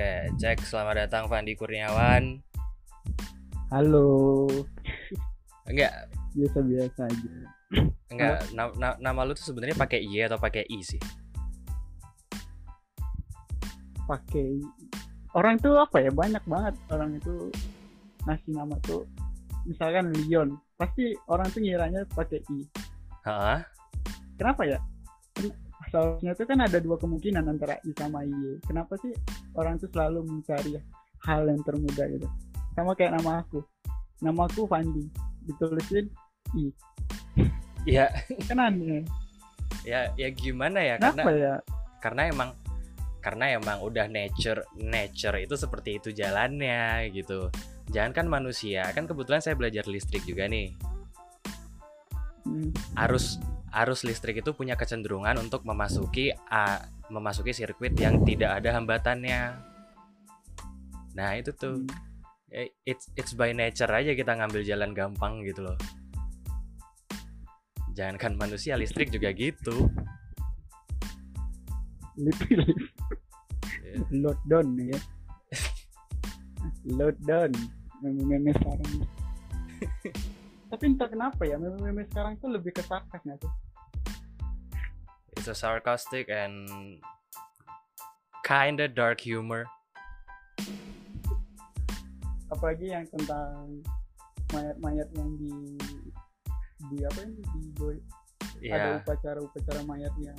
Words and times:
Oke, 0.00 0.32
cek 0.40 0.64
selamat 0.64 0.96
datang 1.04 1.28
Fandi 1.28 1.52
Kurniawan. 1.52 2.40
Halo, 3.68 4.48
Enggak, 5.68 6.08
biasa-biasa 6.32 7.04
aja. 7.04 7.32
enggak. 8.08 8.40
Na- 8.56 8.72
na- 8.80 8.96
nama 8.96 9.28
lu 9.28 9.36
tuh 9.36 9.52
sebenarnya 9.52 9.76
pakai 9.76 10.00
Y 10.00 10.24
atau 10.24 10.40
pakai 10.40 10.64
I 10.72 10.80
sih? 10.80 10.96
Pakai 14.08 14.64
orang 15.36 15.60
tuh 15.60 15.76
apa 15.76 16.00
ya 16.00 16.08
banyak 16.08 16.48
banget 16.48 16.80
orang 16.88 17.20
itu 17.20 17.52
ngasih 18.24 18.56
nama 18.56 18.80
tuh 18.80 19.04
misalkan 19.68 20.16
Leon 20.16 20.56
pasti 20.80 21.12
orang 21.28 21.52
tuh 21.52 21.60
ngiranya 21.60 22.08
pakai 22.16 22.40
i 22.40 22.64
Hah? 23.28 23.60
kenapa 24.40 24.64
ya 24.64 24.80
Seharusnya 25.90 26.32
tuh 26.38 26.46
kan 26.46 26.58
ada 26.62 26.78
dua 26.78 26.96
kemungkinan 26.96 27.50
antara 27.50 27.82
i 27.82 27.90
sama 27.98 28.22
y. 28.22 28.62
Kenapa 28.62 28.94
sih 29.02 29.10
orang 29.58 29.82
tuh 29.82 29.90
selalu 29.90 30.22
mencari 30.22 30.78
hal 31.26 31.50
yang 31.50 31.60
termudah 31.66 32.06
gitu? 32.06 32.30
Sama 32.78 32.94
kayak 32.94 33.18
nama 33.18 33.42
aku. 33.42 33.58
Nama 34.22 34.40
aku 34.46 34.70
Fandi. 34.70 35.10
Ditulisin 35.50 36.06
i. 36.54 36.70
Ya, 37.88 38.06
kan 38.46 38.62
aneh. 38.62 39.02
Ya, 39.82 40.14
ya 40.14 40.28
gimana 40.30 40.78
ya? 40.78 40.94
kenapa 41.00 41.26
Karena 41.26 41.34
ya? 41.34 41.54
karena 42.00 42.22
emang 42.30 42.50
karena 43.20 43.44
emang 43.52 43.78
udah 43.84 44.08
nature 44.08 44.64
nature 44.80 45.36
itu 45.42 45.54
seperti 45.58 45.98
itu 45.98 46.08
jalannya 46.14 47.10
gitu. 47.12 47.50
Jangan 47.90 48.12
kan 48.14 48.26
manusia, 48.30 48.86
kan 48.94 49.10
kebetulan 49.10 49.42
saya 49.42 49.58
belajar 49.58 49.82
listrik 49.90 50.22
juga 50.22 50.46
nih. 50.46 50.70
Hmm, 52.46 52.70
Arus 52.94 53.42
arus 53.70 54.02
listrik 54.02 54.42
itu 54.42 54.50
punya 54.50 54.74
kecenderungan 54.74 55.38
untuk 55.38 55.62
memasuki 55.62 56.34
a, 56.34 56.82
memasuki 57.08 57.54
sirkuit 57.54 57.94
yang 57.98 58.22
tidak 58.26 58.62
ada 58.62 58.74
hambatannya. 58.78 59.56
Nah, 61.14 61.30
itu 61.38 61.54
tuh 61.54 61.82
hmm. 61.82 62.54
eh, 62.54 62.74
it's 62.82 63.10
it's 63.14 63.34
by 63.34 63.54
nature 63.54 63.90
aja 63.90 64.14
kita 64.14 64.34
ngambil 64.34 64.62
jalan 64.66 64.90
gampang 64.90 65.42
gitu 65.46 65.70
loh. 65.70 65.78
Jangan 67.94 68.16
kan 68.18 68.32
manusia 68.38 68.78
listrik 68.78 69.10
juga 69.10 69.30
gitu. 69.34 69.90
lip 72.20 72.36
Ya. 73.90 73.98
load 74.22 74.38
down 74.46 74.66
ya 74.78 74.98
load 76.98 77.18
down 77.26 77.50
meme-meme 77.98 78.54
sekarang 78.54 78.92
tapi 80.70 80.82
entah 80.86 81.10
kenapa 81.10 81.42
ya 81.42 81.58
meme-meme 81.58 82.06
sekarang 82.06 82.38
tuh 82.38 82.54
lebih 82.54 82.70
ke 82.70 82.86
sarkas 82.86 83.18
nggak 83.26 83.42
tuh 83.42 83.50
It's 85.40 85.48
a 85.48 85.56
sarcastic 85.56 86.28
and 86.28 86.68
kinda 88.44 88.92
dark 88.92 89.24
humor. 89.24 89.64
apalagi 92.52 92.92
yang 92.92 93.08
tentang 93.08 93.80
mayat-mayat 94.52 95.08
yang 95.16 95.32
di 95.40 95.80
di 96.92 96.96
apa 97.08 97.24
ini 97.24 97.40
di 97.40 97.62
boy- 97.72 98.04
ada 98.68 99.00
Ya, 99.00 99.00
upacara-upacara 99.00 99.80
mayat 99.88 100.12
yang 100.20 100.36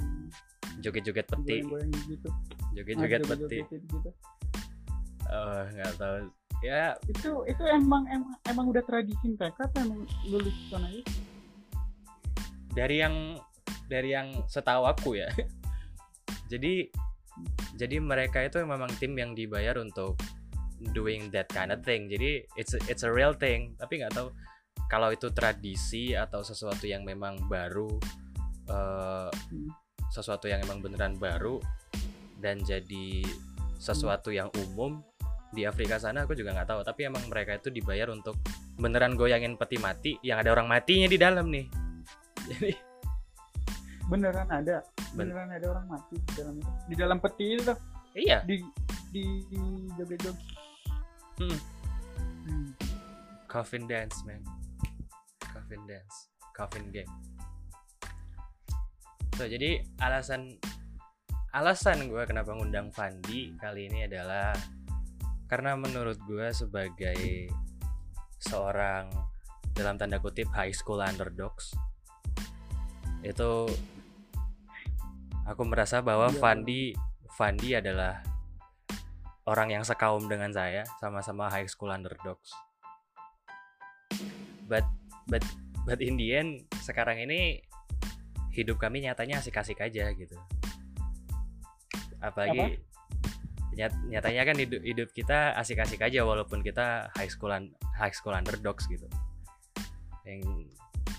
joget-joget 0.85 1.25
peti, 1.33 1.65
gitu 2.05 2.30
joget-joget 2.77 3.25
peti. 3.25 3.59
gitu 3.65 4.09
Oh, 5.33 5.61
nggak 5.65 5.97
tahu. 5.97 6.30
Ya, 6.61 6.93
itu 7.09 7.31
itu 7.49 7.63
emang 7.73 8.05
emang 8.05 8.38
emang 8.45 8.65
udah 8.69 8.86
tradisi 8.86 9.33
mereka 9.33 9.65
atau 9.65 9.81
emang 9.81 10.05
lulus 10.30 10.53
sana 10.69 10.93
aja 10.93 11.02
dari 12.77 13.02
yang 13.02 13.41
dari 13.92 14.16
yang 14.16 14.47
setahu 14.47 14.88
aku 14.88 15.20
ya. 15.20 15.28
jadi 16.52 16.88
jadi 17.75 18.00
mereka 18.00 18.39
itu 18.48 18.64
memang 18.64 18.88
tim 18.95 19.11
yang 19.20 19.36
dibayar 19.36 19.76
untuk 19.76 20.15
doing 20.95 21.27
that 21.36 21.52
kind 21.52 21.76
of 21.76 21.83
thing. 21.83 22.08
Jadi 22.08 22.48
it's 22.55 22.71
a, 22.71 22.80
it's 22.88 23.04
a 23.04 23.11
real 23.11 23.36
thing. 23.36 23.76
Tapi 23.76 23.99
nggak 23.99 24.15
tahu 24.15 24.32
kalau 24.88 25.11
itu 25.11 25.27
tradisi 25.36 26.15
atau 26.15 26.39
sesuatu 26.39 26.88
yang 26.88 27.04
memang 27.04 27.36
baru 27.52 27.99
Hmm. 28.71 29.70
sesuatu 30.11 30.48
yang 30.48 30.64
emang 30.64 30.83
beneran 30.83 31.15
baru 31.20 31.60
dan 32.39 32.60
jadi 32.64 33.23
sesuatu 33.80 34.32
yang 34.32 34.52
umum 34.67 35.04
di 35.52 35.67
Afrika 35.67 35.99
sana 35.99 36.23
aku 36.23 36.36
juga 36.36 36.55
nggak 36.55 36.67
tahu 36.67 36.82
tapi 36.88 37.08
emang 37.08 37.23
mereka 37.27 37.60
itu 37.60 37.67
dibayar 37.67 38.08
untuk 38.08 38.39
beneran 38.80 39.20
goyangin 39.20 39.60
peti 39.60 39.77
mati 39.80 40.11
yang 40.23 40.39
ada 40.39 40.55
orang 40.55 40.71
matinya 40.71 41.08
di 41.11 41.20
dalam 41.20 41.52
nih 41.52 41.67
jadi 42.55 42.71
beneran 44.11 44.48
ada. 44.52 44.83
Ben- 45.16 45.32
beneran 45.32 45.49
ada 45.55 45.66
orang 45.72 45.86
mati 45.88 46.20
di 46.20 46.32
dalam 46.36 46.55
di 46.60 46.95
dalam 46.99 47.17
peti 47.23 47.45
itu 47.55 47.64
tuh. 47.64 47.77
iya. 48.11 48.44
Di 48.44 48.60
di 49.11 49.23
joget-joget 49.95 50.36
Hmm. 51.39 51.58
Hmm. 52.45 52.70
coffin 53.48 53.88
dance 53.88 54.20
man. 54.27 54.44
Coffin 55.50 55.82
dance. 55.88 56.16
Coffin 56.52 56.86
game. 56.92 57.10
So 59.39 59.48
jadi 59.48 59.82
alasan 60.04 60.60
alasan 61.55 62.08
gue 62.11 62.23
kenapa 62.27 62.54
ngundang 62.54 62.92
Fandi 62.94 63.55
kali 63.58 63.88
ini 63.89 64.05
adalah 64.05 64.54
karena 65.50 65.76
menurut 65.76 66.20
gue 66.30 66.48
sebagai 66.54 67.50
seorang 68.39 69.10
dalam 69.73 69.98
tanda 69.98 70.20
kutip 70.20 70.48
high 70.52 70.71
school 70.71 71.00
underdogs 71.02 71.73
itu 73.26 73.67
aku 75.45 75.61
merasa 75.65 75.99
bahwa 75.99 76.29
Iya. 76.29 76.37
Fandi 76.37 76.81
Fandi 77.31 77.69
adalah 77.73 78.19
orang 79.47 79.71
yang 79.71 79.83
sekaum 79.83 80.27
dengan 80.27 80.52
saya 80.52 80.83
sama-sama 80.99 81.47
high 81.47 81.65
school 81.65 81.89
underdogs. 81.89 82.52
But 84.67 84.85
but 85.27 85.41
but 85.83 85.99
in 85.99 86.15
the 86.15 86.35
end 86.35 86.52
sekarang 86.83 87.23
ini 87.23 87.63
hidup 88.52 88.77
kami 88.77 89.02
nyatanya 89.02 89.39
asik-asik 89.39 89.79
aja 89.79 90.11
gitu. 90.11 90.35
Apalagi 92.19 92.83
nyat- 93.73 94.03
nyatanya 94.05 94.43
kan 94.43 94.55
hidup 94.59 94.81
hidup 94.83 95.09
kita 95.15 95.55
asik-asik 95.55 96.03
aja 96.03 96.21
walaupun 96.21 96.59
kita 96.59 97.08
high 97.15 97.31
school 97.31 97.49
un- 97.49 97.71
high 97.95 98.11
school 98.11 98.35
underdogs 98.35 98.85
gitu. 98.85 99.08
Yang 100.27 100.67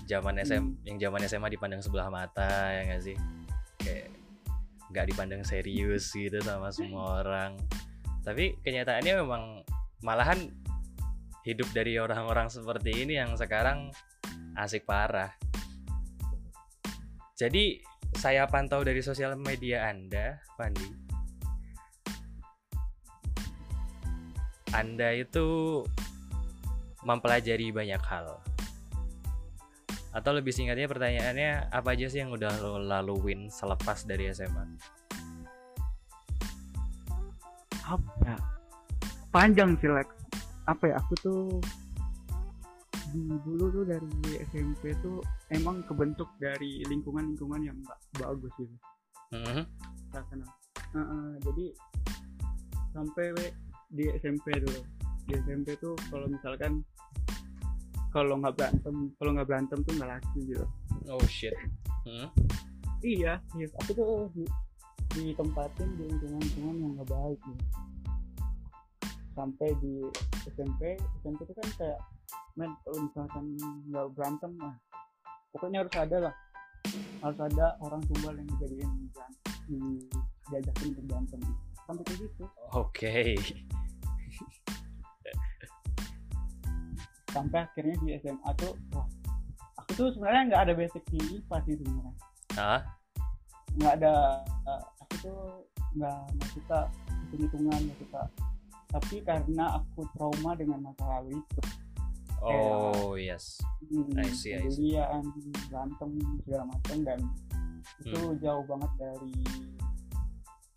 zaman 0.05 0.37
SM 0.37 0.61
Hmm. 0.61 0.77
yang 0.85 0.97
zaman 1.01 1.25
SMA 1.25 1.49
dipandang 1.49 1.81
sebelah 1.81 2.07
mata 2.07 2.47
ya 2.69 2.81
nggak 2.87 3.03
sih 3.03 3.17
kayak 3.83 4.09
nggak 4.89 5.05
dipandang 5.11 5.43
serius 5.43 6.09
gitu 6.15 6.39
sama 6.39 6.71
semua 6.71 7.21
orang 7.21 7.59
tapi 8.23 8.55
kenyataannya 8.63 9.13
memang 9.19 9.43
malahan 9.99 10.49
hidup 11.43 11.67
dari 11.75 11.99
orang-orang 11.99 12.47
seperti 12.47 13.03
ini 13.03 13.19
yang 13.19 13.35
sekarang 13.35 13.91
asik 14.55 14.87
parah 14.87 15.35
jadi 17.33 17.81
saya 18.13 18.45
pantau 18.45 18.85
dari 18.85 19.01
sosial 19.01 19.33
media 19.35 19.89
Anda, 19.89 20.37
Pandi. 20.53 20.87
Anda 24.73 25.17
itu 25.17 25.81
mempelajari 27.03 27.73
banyak 27.73 28.01
hal. 28.05 28.41
Atau 30.13 30.37
lebih 30.37 30.53
singkatnya 30.53 30.85
pertanyaannya 30.85 31.73
apa 31.73 31.97
aja 31.97 32.05
sih 32.05 32.21
yang 32.21 32.29
udah 32.29 32.53
lo 32.61 32.77
laluin 32.77 33.49
selepas 33.49 34.05
dari 34.05 34.29
SMA? 34.29 34.63
apa 37.83 38.11
ya? 38.23 38.37
panjang 39.27 39.75
sih 39.81 39.91
Lex 39.91 40.07
apa 40.69 40.83
ya 40.87 40.95
aku 41.03 41.13
tuh 41.19 41.41
di 43.11 43.21
dulu 43.43 43.69
tuh 43.69 43.83
dari 43.83 44.39
SMP 44.49 44.95
tuh 45.03 45.19
emang 45.51 45.83
kebentuk 45.85 46.31
dari 46.39 46.81
lingkungan-lingkungan 46.87 47.61
yang 47.61 47.77
bagus 48.15 48.53
gitu 48.55 48.75
Mhm. 49.33 49.65
tak 50.13 50.23
kenal 50.29 50.49
Heeh, 50.93 51.25
jadi 51.41 51.65
sampai 52.93 53.25
di 53.89 54.05
SMP 54.21 54.53
dulu 54.61 54.81
di 55.25 55.33
SMP 55.41 55.73
tuh 55.81 55.97
kalau 56.13 56.29
misalkan 56.29 56.85
kalau 58.13 58.37
nggak 58.37 58.53
berantem 58.55 58.95
kalau 59.17 59.31
nggak 59.33 59.47
berantem 59.49 59.79
tuh 59.83 59.93
nggak 59.97 60.11
laki 60.21 60.39
gitu 60.45 60.65
Oh 61.11 61.19
shit. 61.27 61.51
Mhm. 62.07 62.27
iya 63.03 63.43
iya 63.59 63.67
aku 63.83 63.91
tuh 63.91 64.31
di, 64.31 64.47
ditempatin 65.11 65.89
di 65.99 66.07
lingkungan-lingkungan 66.07 66.75
yang 66.79 66.91
nggak 66.95 67.09
baik 67.11 67.39
gitu. 67.43 67.63
sampai 69.33 69.69
di 69.81 69.93
SMP 70.47 70.95
SMP 71.25 71.41
itu 71.43 71.53
kan 71.57 71.67
kayak 71.81 71.99
men 72.53 72.71
kalau 72.85 72.99
misalkan 73.03 73.45
nggak 73.89 74.07
berantem 74.13 74.51
lah 74.61 74.75
pokoknya 75.51 75.81
harus 75.83 75.95
ada 75.97 76.17
lah 76.29 76.33
harus 77.25 77.39
ada 77.41 77.65
orang 77.81 78.01
tumbal 78.07 78.33
yang 78.37 78.47
dijadiin 78.55 78.93
diajakin 80.53 80.87
untuk 80.93 81.03
berantem 81.09 81.39
sampai 81.83 82.03
kayak 82.07 82.19
gitu 82.29 82.43
Oke. 82.77 83.35
sampai 87.33 87.65
akhirnya 87.65 87.95
di 87.99 88.13
SMA 88.21 88.49
tuh 88.55 88.77
wah 88.93 89.07
aku 89.81 89.91
tuh 89.97 90.07
sebenarnya 90.13 90.41
nggak 90.53 90.61
ada 90.69 90.73
basic 90.77 91.03
di 91.09 91.19
IPA 91.41 91.57
sih 91.65 91.75
sebenarnya 91.81 92.13
Ah, 92.53 92.81
nggak 93.81 93.93
ada 93.97 94.13
eh, 94.45 94.81
aku 95.01 95.13
tuh 95.25 95.39
nggak 95.97 96.17
suka 96.53 96.79
hitung-hitungan 97.25 97.79
nggak 97.81 97.97
suka. 97.97 98.21
Tapi 98.93 99.15
karena 99.25 99.81
aku 99.81 100.05
trauma 100.13 100.53
dengan 100.53 100.85
masa 100.85 101.01
lalu 101.17 101.41
itu 101.41 101.61
oh 102.45 103.17
yes. 103.17 103.57
Hmm, 103.89 104.13
I 104.19 104.29
see, 104.29 104.53
I 104.53 104.69
see. 104.69 104.93
berantem 105.71 106.09
segala 106.45 106.63
macam 106.69 106.97
dan 107.01 107.19
itu 108.05 108.19
Hmm. 108.21 108.37
jauh 108.37 108.63
banget 108.69 108.91
dari 109.01 109.33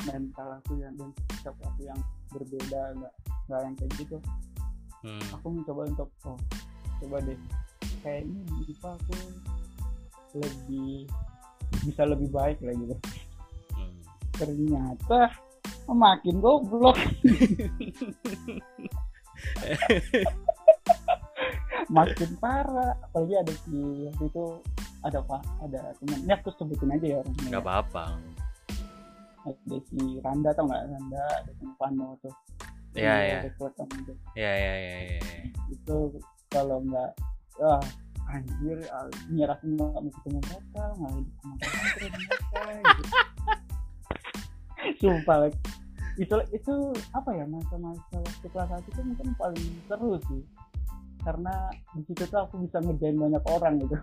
mental 0.07 0.49
aku 0.63 0.79
yang 0.79 0.95
dan 0.97 1.11
sikap 1.35 1.57
aku 1.61 1.81
yang 1.85 2.01
berbeda 2.31 2.81
nggak 2.97 3.15
nggak 3.51 3.61
yang 3.67 3.75
kayak 3.77 3.93
gitu 3.99 4.17
Hmm. 5.05 5.23
aku 5.37 5.47
mencoba 5.53 5.83
untuk 5.89 6.09
oh 6.25 6.39
coba 7.03 7.17
deh. 7.25 7.39
Kayaknya 8.01 8.41
di 8.47 8.73
IPA 8.73 8.91
aku 8.97 9.17
lebih 10.37 11.09
bisa 11.83 12.03
lebih 12.07 12.29
baik 12.31 12.59
lah 12.63 12.75
gitu 12.77 12.97
Hmm. 13.77 13.99
ternyata 14.37 15.33
makin 15.91 16.41
goblok. 16.41 16.97
Makin 21.87 22.31
parah. 22.43 22.99
Apalagi 23.07 23.35
ada 23.39 23.53
si 23.63 23.79
waktu 24.11 24.25
itu 24.27 24.45
ada 25.07 25.19
apa? 25.23 25.39
Ada 25.63 25.81
teman 26.03 26.19
ini 26.27 26.33
aku 26.35 26.51
sebutin 26.59 26.91
aja 26.91 27.07
ya 27.07 27.17
orangnya 27.23 27.47
nggak 27.55 27.63
apa-apa. 27.63 28.05
Ada 29.47 29.77
si 29.87 30.19
Randa 30.19 30.51
tau 30.51 30.67
nggak 30.67 30.83
Randa? 30.91 31.25
Ada 31.45 31.53
si 31.55 31.65
Vano 31.79 32.09
tuh 32.19 32.35
Iya, 32.97 33.15
iya. 33.21 33.39
ada 33.45 33.51
kekuatan 33.53 33.87
gitu. 34.01 34.13
ya 34.33 34.53
ya 34.57 34.75
ya 34.75 34.99
ya, 35.05 35.19
ya. 35.21 35.41
itu 35.69 35.97
kalau 36.49 36.81
nggak 36.81 37.11
ah 37.61 37.85
anjir 38.33 38.79
ah, 38.91 39.07
nyerah 39.31 39.59
nggak 39.63 39.91
mau 40.01 40.11
ketemu 40.11 40.39
mereka 40.43 40.83
nggak 40.97 41.11
sama 41.13 41.21
teman 41.23 41.57
mereka 41.61 42.83
gitu. 42.83 43.05
sumpah 44.97 45.37
like, 45.47 45.59
itu 46.17 46.37
itu 46.57 46.75
apa 47.13 47.31
ya 47.37 47.45
masa-masa 47.45 48.17
waktu 48.17 48.47
kelas 48.49 48.69
satu 48.73 48.89
itu 48.89 49.01
mungkin 49.05 49.29
paling 49.37 49.67
seru 49.87 50.17
sih 50.27 50.43
karena 51.23 51.55
di 51.93 52.03
situ 52.07 52.23
tuh 52.27 52.41
aku 52.49 52.65
bisa 52.65 52.81
ngerjain 52.81 53.19
banyak 53.19 53.45
orang 53.51 53.83
gitu 53.83 53.97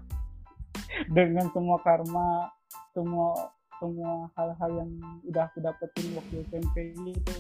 dengan 1.18 1.50
semua 1.52 1.80
karma 1.82 2.52
semua 2.94 3.50
semua 3.82 4.30
hal-hal 4.38 4.72
yang 4.86 4.92
udah 5.28 5.44
aku 5.50 5.58
dapetin 5.60 6.16
waktu 6.16 6.36
SMP 6.48 6.94
masa 7.02 7.36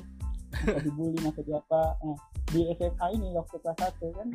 dibully 0.64 1.18
masa 1.22 1.42
di 1.42 1.54
apa 1.54 1.82
nah, 2.00 2.18
di 2.50 2.60
SMA 2.74 3.06
ini 3.14 3.28
waktu 3.34 3.56
kelas 3.60 3.78
satu 3.78 4.08
kan 4.14 4.28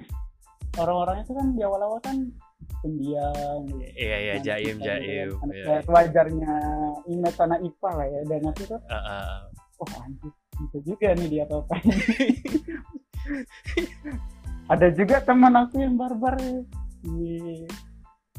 orang-orangnya 0.77 1.25
tuh 1.25 1.37
kan 1.37 1.49
di 1.53 1.61
awal-awal 1.65 1.99
kan 2.01 2.17
pendiam 2.83 3.63
iya 3.97 4.17
iya 4.19 4.35
Anak 4.39 4.45
jaim 4.45 4.77
IPA 4.77 4.85
jaim 4.85 5.29
kan. 5.35 5.49
Iya, 5.51 5.65
Kayak 5.65 5.83
wajarnya 5.89 6.55
imet 7.07 7.37
anak 7.39 7.61
IPA 7.65 7.91
lah 7.95 8.07
ya 8.07 8.21
dan 8.27 8.43
aku 8.47 8.63
tuh 8.67 8.81
Ah, 8.87 8.97
ah. 8.99 9.35
oh 9.79 9.91
anjir 10.03 10.33
gitu 10.59 10.79
juga 10.85 11.09
nih 11.15 11.29
dia 11.31 11.45
apa 11.47 11.75
ada 14.73 14.87
juga 14.93 15.17
teman 15.23 15.55
aku 15.55 15.81
yang 15.81 15.95
barbar 15.97 16.35
ya. 16.37 16.59
si 17.01 17.15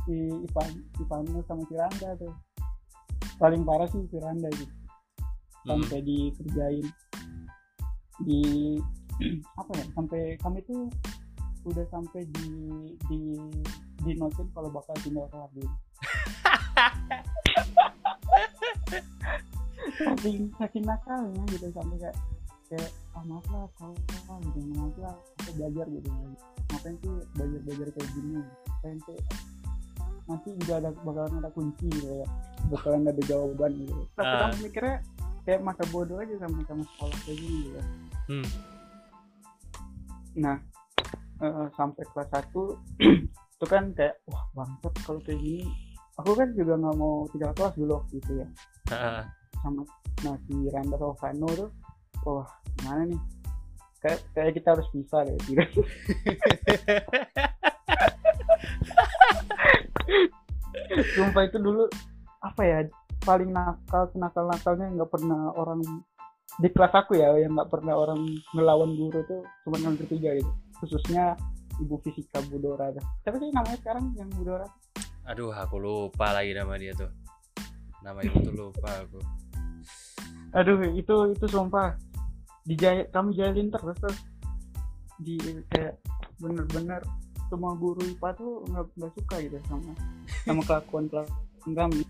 si 0.05 0.15
Ivan 0.27 0.71
Ivanu 0.99 1.39
sama 1.47 1.63
si 1.65 1.75
Randa 1.75 2.09
tuh 2.19 2.33
paling 3.39 3.63
parah 3.63 3.87
sih 3.87 4.03
si 4.07 4.17
Randa 4.19 4.49
gitu 4.53 4.73
Hmm. 5.59 5.83
sampai 5.83 5.99
dikerjain 6.01 6.87
di 8.23 8.75
apa 9.61 9.71
ya 9.75 9.85
sampai 9.95 10.21
kami 10.39 10.59
tuh 10.63 10.87
udah 11.67 11.85
sampai 11.91 12.23
di 12.23 12.49
di 13.11 13.19
di 13.99 14.11
notin 14.15 14.47
kalau 14.55 14.71
bakal 14.71 14.95
pindah 15.03 15.27
ke 15.27 15.35
Labin 15.35 15.69
saking 19.99 20.47
saking 20.55 20.85
nakalnya 20.87 21.43
gitu 21.51 21.67
sampai 21.75 21.97
kayak 21.99 22.17
kayak 22.71 22.89
ah 23.17 23.23
maaf 23.25 23.45
lah 23.51 23.65
kalau 23.75 23.95
kalau 24.27 24.39
gitu 24.53 24.59
maaf 24.77 24.95
lah 25.01 25.15
aku 25.41 25.51
belajar 25.57 25.85
gitu. 25.89 26.09
Ngapain 26.69 26.95
sih 27.01 27.11
belajar 27.33 27.59
belajar 27.65 27.87
kayak 27.97 28.09
gini? 28.13 28.31
Ngapain 28.39 28.97
sih? 29.09 29.19
Nanti 30.29 30.49
juga 30.61 30.73
ada 30.77 30.89
bakalan 31.01 31.41
ada 31.41 31.49
kunci 31.51 31.87
gitu 31.89 32.21
ya 32.23 32.27
bakalan 32.69 33.09
ada 33.09 33.21
jawaban 33.25 33.71
gitu. 33.83 34.01
Tapi 34.15 34.29
Ah. 34.29 34.39
kamu 34.47 34.55
mikirnya 34.69 34.95
kayak 35.43 35.61
masa 35.65 35.83
bodoh 35.89 36.17
aja 36.21 36.35
sama 36.37 36.61
sama 36.69 36.83
sekolah 36.95 37.17
kayak 37.25 37.37
gini 37.41 37.57
gitu 37.67 37.81
Hmm. 38.29 38.45
nah 40.37 40.61
eh, 41.41 41.67
sampai 41.73 42.05
kelas 42.13 42.29
1 42.29 42.53
itu 43.57 43.65
kan 43.65 43.89
kayak 43.97 44.21
wah 44.29 44.45
bangsat 44.53 44.93
kalau 45.01 45.17
kayak 45.25 45.41
gini 45.41 45.65
aku 46.13 46.37
kan 46.37 46.53
juga 46.53 46.77
nggak 46.77 46.95
mau 46.99 47.25
tiga 47.33 47.49
kelas 47.57 47.73
dulu 47.73 47.97
waktu 47.97 48.21
itu 48.21 48.31
ya 48.37 48.47
ah. 48.93 49.25
sama 49.65 49.81
nah 50.21 50.37
si 50.45 50.53
Randa 50.69 50.95
sama 51.01 51.17
Vano 51.17 51.47
tuh 51.57 51.73
wah 52.29 52.45
gimana 52.77 53.09
nih 53.09 53.19
kayak 53.99 54.19
kayak 54.37 54.53
kita 54.55 54.77
harus 54.77 54.87
bisa 54.93 55.25
deh 55.25 55.33
gitu 55.49 55.81
sumpah 61.17 61.43
itu 61.49 61.57
dulu 61.59 61.89
apa 62.39 62.61
ya 62.63 62.87
paling 63.23 63.51
nakal 63.51 64.07
nakal 64.15 64.47
nakalnya 64.47 64.87
nggak 64.95 65.11
pernah 65.11 65.51
orang 65.55 65.83
di 66.57 66.69
kelas 66.73 66.93
aku 66.97 67.13
ya 67.13 67.37
yang 67.37 67.53
nggak 67.53 67.69
pernah 67.69 67.93
orang 67.93 68.25
ngelawan 68.57 68.97
guru 68.97 69.21
tuh 69.29 69.45
cuma 69.67 69.77
yang 69.77 69.95
ketiga 70.01 70.33
gitu. 70.33 70.51
Khususnya 70.81 71.37
ibu 71.77 72.01
fisika 72.01 72.41
Budora 72.49 72.89
tuh. 72.91 73.05
Siapa 73.21 73.37
sih 73.37 73.49
namanya 73.53 73.77
sekarang 73.77 74.05
yang 74.17 74.29
Budora? 74.33 74.65
Aduh 75.29 75.53
aku 75.53 75.77
lupa 75.77 76.33
lagi 76.33 76.57
nama 76.57 76.73
dia 76.81 76.97
tuh. 76.97 77.11
Nama 78.01 78.19
ibu 78.25 78.37
tuh 78.41 78.53
lupa 78.57 78.89
aku. 79.05 79.19
Aduh 80.57 80.81
itu 80.97 81.15
itu 81.37 81.45
sumpah. 81.45 81.93
Dijahit 82.65 83.13
kami 83.13 83.37
jahilin 83.37 83.69
terus 83.69 83.97
tuh. 84.01 84.15
Di 85.21 85.37
kayak 85.69 86.01
bener-bener 86.39 87.03
semua 87.49 87.73
guru 87.73 87.99
IPA 88.05 88.29
tuh 88.37 88.63
nggak 88.69 88.85
nggak 88.93 89.11
suka 89.17 89.35
gitu 89.41 89.57
sama 89.65 89.91
sama 90.45 90.61
kelakuan 90.63 91.05
kelakuan 91.09 91.73
kami 91.73 92.01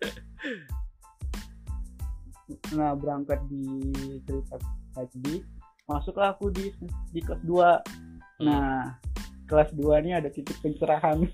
nah 2.74 2.94
berangkat 2.94 3.38
di 3.46 3.92
cerita 4.26 4.56
tadi 4.94 5.42
masuklah 5.86 6.34
aku 6.34 6.50
di 6.54 6.70
di 7.10 7.20
kelas 7.22 7.42
2 7.46 8.46
nah 8.46 8.94
kelas 9.50 9.74
2 9.74 10.06
ini 10.06 10.14
ada 10.14 10.30
titik 10.30 10.54
pencerahan. 10.62 11.26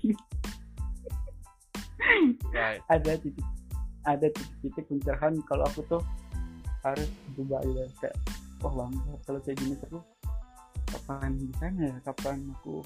Right. 2.49 2.81
Ada 2.93 3.21
titik 3.21 3.45
ada 4.07 4.31
titik-titik 4.31 4.87
pencerahan. 4.89 5.37
Kalau 5.45 5.67
aku 5.67 5.85
tuh 5.85 6.01
harus 6.81 7.11
berubah 7.35 7.59
gitu 7.67 7.83
kayak 7.99 8.15
wah 8.63 8.71
bang 8.73 8.93
kalau 9.27 9.39
kayak 9.43 9.59
gini 9.59 9.75
terus 9.75 10.05
kapan 10.87 11.35
bisanya 11.35 11.83
ya 11.91 11.97
kapan 12.07 12.47
aku? 12.57 12.81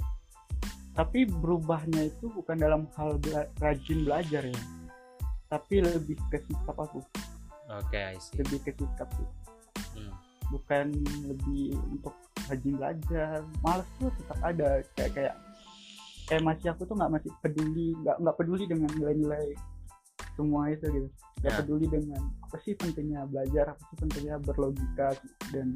Tapi 0.98 1.30
berubahnya 1.30 2.10
itu 2.12 2.28
bukan 2.34 2.58
dalam 2.60 2.90
hal 3.00 3.16
bela- 3.22 3.48
rajin 3.62 4.04
belajar 4.04 4.44
ya. 4.44 4.62
Tapi 5.48 5.86
lebih 5.86 6.18
ke 6.34 6.42
sikap 6.44 6.76
aku 6.76 7.00
oke 7.80 7.96
I 7.96 8.18
see. 8.20 8.42
Lebih 8.42 8.60
ke 8.68 8.72
sikap 8.76 9.10
sih. 9.16 9.30
Hmm. 9.96 10.14
bukan 10.52 10.92
lebih 11.32 11.80
untuk 11.96 12.12
rajin 12.52 12.76
belajar 12.76 13.40
males 13.64 13.88
tuh 13.96 14.12
tetap 14.20 14.40
ada. 14.44 14.84
Kayak 15.00 15.12
kayak 15.16 15.36
kayak 16.28 16.44
masih 16.44 16.68
aku 16.76 16.84
tuh 16.84 16.96
nggak 17.00 17.12
masih 17.12 17.32
peduli 17.40 17.96
nggak 18.04 18.20
nggak 18.20 18.36
peduli 18.36 18.64
dengan 18.68 18.92
nilai-nilai 19.00 19.56
semua 20.36 20.68
itu 20.68 20.86
gitu. 20.92 21.08
Nggak 21.40 21.54
Ya. 21.56 21.60
peduli 21.64 21.86
dengan 21.88 22.22
apa 22.44 22.58
sih 22.68 22.74
pentingnya 22.76 23.24
belajar 23.32 23.66
apa 23.76 23.82
sih 23.88 23.96
pentingnya 24.00 24.36
berlogika 24.44 25.08
dan 25.56 25.68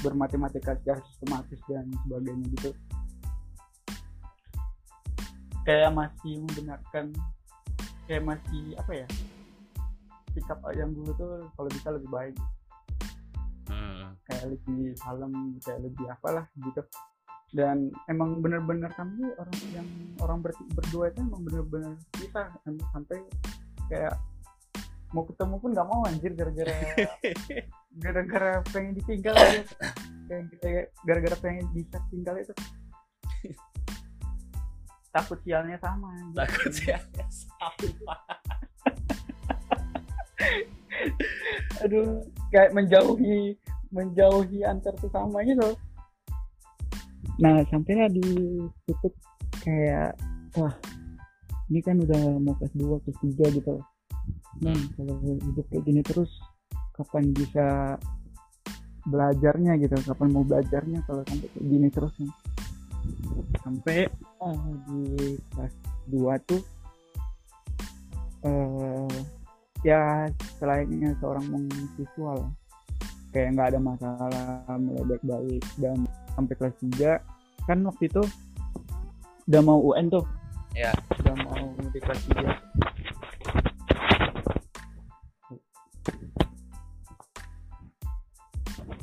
bermatematika 0.00 0.76
secara 0.80 1.00
sistematis 1.12 1.60
dan 1.68 1.84
sebagainya 2.04 2.46
gitu. 2.56 2.70
Kayak 5.68 5.92
masih 5.92 6.40
membenarkan 6.48 7.12
kayak 8.06 8.22
masih 8.24 8.72
apa 8.78 8.92
ya 9.04 9.06
sikap 10.36 10.60
yang 10.76 10.92
dulu 10.92 11.10
tuh 11.16 11.48
kalau 11.56 11.68
bisa 11.72 11.88
lebih 11.96 12.10
baik. 12.12 12.36
Hmm. 13.66 14.14
kayak 14.30 14.46
lebih 14.54 14.94
kalem 15.02 15.58
kayak 15.58 15.80
lebih 15.82 16.06
apalah 16.06 16.46
gitu. 16.54 16.82
Dan 17.50 17.90
emang 18.06 18.38
bener-bener 18.38 18.90
kami 18.94 19.26
orang 19.38 19.58
yang 19.74 19.88
orang 20.22 20.38
ber, 20.38 20.54
berdua 20.70 21.10
itu 21.10 21.18
emang 21.24 21.42
bener-bener 21.42 21.98
bisa 22.14 22.52
em- 22.68 22.86
sampai 22.94 23.18
kayak 23.90 24.14
mau 25.14 25.22
ketemu 25.26 25.54
pun 25.62 25.70
nggak 25.74 25.88
mau 25.88 26.02
anjir 26.06 26.34
gara-gara 26.34 26.74
gara-gara 28.02 28.52
pengen 28.70 28.92
ditinggal 29.02 29.34
aja. 29.34 29.62
Kayak 30.26 30.44
kayak 30.62 30.86
gara-gara 31.02 31.36
pengen 31.42 31.66
bisa 31.74 31.98
tinggal 32.10 32.38
itu. 32.38 32.54
Takut 35.16 35.40
sialnya 35.48 35.80
sama 35.80 36.12
takut 36.36 36.76
ya 36.84 37.00
sama 37.32 38.12
aduh 41.82 42.24
kayak 42.52 42.72
menjauhi 42.72 43.54
menjauhi 43.92 44.64
antar 44.66 44.94
sesama 44.98 45.44
gitu 45.44 45.76
nah 47.36 47.60
sampailah 47.68 48.08
di 48.08 48.24
titik 48.88 49.14
kayak 49.60 50.16
wah 50.56 50.72
ini 51.70 51.80
kan 51.82 51.98
udah 51.98 52.38
mau 52.38 52.54
kelas 52.62 52.74
2 52.78 53.02
kelas 53.02 53.18
3 53.26 53.58
gitu. 53.58 53.74
Nah 54.62 54.78
kalau 54.94 55.14
hidup 55.22 55.66
kayak 55.70 55.84
gini 55.84 56.00
terus 56.06 56.30
kapan 56.94 57.34
bisa 57.34 57.98
belajarnya 59.06 59.74
gitu? 59.82 59.96
Kapan 60.06 60.28
mau 60.30 60.46
belajarnya 60.46 61.02
kalau 61.10 61.26
sampai 61.26 61.48
kayak 61.50 61.66
gini 61.66 61.88
terus? 61.90 62.14
Nih 62.22 62.34
sampai 63.62 63.98
eh, 64.10 64.74
di 64.86 65.02
kelas 65.54 65.74
2 66.10 66.48
tuh 66.50 66.62
eh 68.46 69.18
ya 69.84 70.24
selainnya 70.56 71.12
seorang 71.20 71.44
mahasiswa 71.50 72.30
lah 72.40 72.50
kayak 73.34 73.48
nggak 73.52 73.68
ada 73.74 73.80
masalah 73.80 74.78
mulai 74.80 75.04
baik-baik 75.04 75.62
dan 75.76 76.08
sampai 76.32 76.54
kelas 76.56 76.76
3 76.80 77.68
kan 77.68 77.78
waktu 77.84 78.08
itu 78.08 78.22
udah 79.46 79.62
mau 79.62 79.78
UN 79.82 80.08
tuh 80.08 80.24
Ya. 80.76 80.92
udah 81.24 81.34
mau 81.40 81.72
di 81.88 82.00
kelas 82.00 82.20
3 82.28 82.52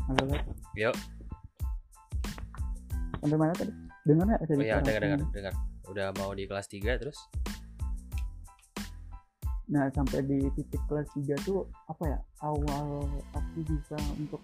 Halo. 0.03 0.35
Yuk. 0.77 0.95
sampai 3.23 3.37
mana 3.39 3.53
tadi? 3.55 3.71
Dengar 4.03 4.25
nggak 4.27 4.41
tadi? 4.43 4.59
Oh 4.59 4.65
iya, 4.67 4.75
suara 4.75 4.83
dengar 4.83 5.01
dengar 5.01 5.19
dengar. 5.31 5.53
Udah 5.87 6.07
mau 6.19 6.29
di 6.35 6.43
kelas 6.43 6.67
3 6.67 6.99
terus? 6.99 7.17
Nah, 9.72 9.88
sampai 9.96 10.20
di 10.27 10.43
titik 10.60 10.82
kelas 10.91 11.08
3 11.15 11.39
tuh 11.48 11.63
apa 11.88 12.03
ya? 12.03 12.20
Awal 12.43 13.08
aku 13.32 13.60
bisa 13.63 13.96
untuk 14.20 14.43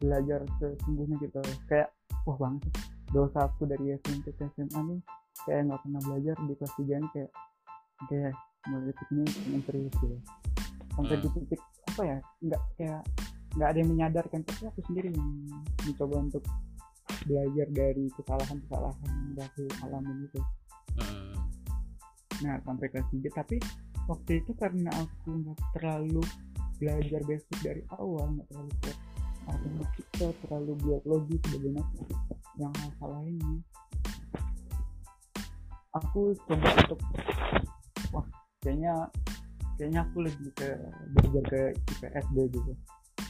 belajar 0.00 0.40
sesungguhnya 0.56 1.20
gitu. 1.20 1.40
Kayak 1.68 1.92
wah 2.24 2.38
banget. 2.40 2.64
Dosa 3.12 3.48
aku 3.48 3.68
dari 3.68 3.96
SMP 4.00 4.32
ke 4.36 4.48
SMA 4.56 4.80
nih 4.84 5.00
kayak 5.44 5.70
nggak 5.70 5.80
pernah 5.84 6.00
belajar 6.04 6.36
di 6.44 6.54
kelas 6.56 6.74
3 6.76 6.96
nih 6.96 7.10
kayak 7.12 7.30
kayak 8.08 8.34
mulai 8.68 8.92
titik 8.92 9.08
ini 9.12 9.24
pengen 9.24 9.62
serius 9.64 9.94
gitu. 10.00 10.16
Sampai 10.96 11.14
Hmm. 11.16 11.22
di 11.24 11.28
titik 11.36 11.60
apa 11.88 12.02
ya? 12.04 12.18
Nggak 12.44 12.62
kayak 12.76 13.02
nggak 13.56 13.68
ada 13.68 13.78
yang 13.80 13.90
menyadarkan 13.90 14.40
tapi 14.44 14.62
aku 14.68 14.80
sendiri 14.88 15.08
yang 15.12 15.28
mencoba 15.84 16.16
untuk 16.20 16.44
belajar 17.24 17.66
dari 17.72 18.04
kesalahan-kesalahan 18.16 19.08
yang 19.08 19.28
udah 19.36 19.46
aku 19.48 19.64
alamin 19.84 20.16
itu. 20.24 20.40
Hmm. 21.00 21.37
Nah, 22.38 22.54
sampai 22.62 22.86
kelas 22.88 23.08
3 23.10 23.30
tapi 23.34 23.56
waktu 24.06 24.30
itu 24.40 24.52
karena 24.54 24.90
aku 24.94 25.28
nggak 25.42 25.58
terlalu 25.74 26.22
belajar 26.78 27.20
basic 27.26 27.56
dari 27.60 27.82
awal, 27.98 28.38
nggak 28.38 28.46
terlalu 28.54 28.72
kuat 28.82 28.98
matematika, 29.48 30.26
terlalu 30.46 30.72
biologi 30.78 31.36
sebagainya 31.48 31.84
yang 32.60 32.72
hal-hal 32.78 33.10
lainnya. 33.18 33.58
Aku 35.96 36.36
coba 36.46 36.68
untuk 36.84 37.00
wah 38.14 38.26
kayaknya 38.62 38.92
kayaknya 39.80 40.00
aku 40.04 40.16
lebih 40.22 40.48
ke 40.54 40.68
belajar 41.16 41.44
ke 41.48 41.60
IPS 41.98 42.26
deh 42.36 42.46
gitu. 42.54 42.72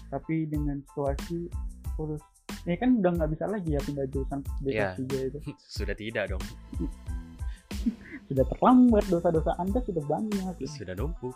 Tapi 0.08 0.34
dengan 0.48 0.76
situasi 0.90 1.48
aku 1.94 2.00
harus 2.12 2.22
ini 2.66 2.76
kan 2.76 3.00
udah 3.00 3.10
nggak 3.14 3.30
bisa 3.32 3.44
lagi 3.48 3.70
ya 3.72 3.80
pindah 3.80 4.06
jurusan 4.12 4.40
di 4.60 4.70
Iya. 4.74 4.92
kelas 4.92 5.08
3 5.08 5.28
itu 5.32 5.38
Sudah 5.80 5.96
tidak 5.96 6.24
dong. 6.34 6.42
Sudah 8.28 8.44
terlambat 8.54 9.04
dosa-dosa 9.08 9.56
anda 9.56 9.80
sudah 9.82 10.04
banyak 10.04 10.54
Sudah 10.68 10.94
numpuk. 10.94 11.34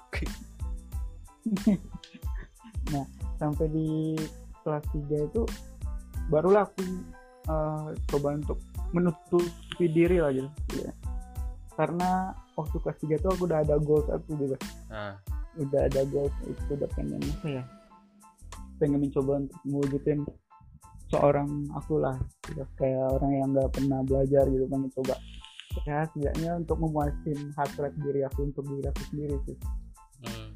sampai 3.42 3.66
di 3.74 4.14
kelas 4.62 4.84
3 4.94 5.26
itu 5.26 5.42
barulah 6.30 6.62
aku 6.62 6.82
eh, 7.50 7.88
coba 8.06 8.38
untuk 8.38 8.58
menutupi 8.94 9.90
diri 9.90 10.22
lah 10.22 10.30
gitu 10.30 10.48
ya. 10.78 10.92
karena 11.74 12.36
waktu 12.54 12.76
kelas 12.78 12.98
3 13.02 13.18
itu 13.18 13.26
aku 13.26 13.42
udah 13.50 13.58
ada 13.64 13.74
goals 13.82 14.06
aku 14.06 14.38
gitu 14.38 14.54
Nah, 14.92 15.16
udah 15.58 15.80
ada 15.90 16.02
goals 16.12 16.34
itu 16.46 16.70
udah 16.78 16.88
pengen 16.94 17.18
apa 17.18 17.48
ya 17.48 17.64
pengen 18.78 19.02
mencoba 19.02 19.42
untuk 19.42 19.58
mewujudin 19.66 20.20
seorang 21.10 21.48
aku 21.74 21.98
lah 22.00 22.16
gitu. 22.46 22.62
kayak 22.78 23.04
orang 23.18 23.32
yang 23.34 23.48
nggak 23.52 23.70
pernah 23.74 24.00
belajar 24.06 24.44
gitu 24.46 24.64
pengen 24.70 24.90
coba 24.94 25.14
ya 25.88 26.04
setidaknya 26.10 26.50
untuk 26.60 26.76
memuasin 26.78 27.50
hasrat 27.56 27.92
diri 27.98 28.22
aku 28.26 28.48
untuk 28.52 28.64
diri 28.68 28.86
aku 28.86 29.02
sendiri 29.10 29.36
sih 29.48 29.56
hmm. 30.26 30.50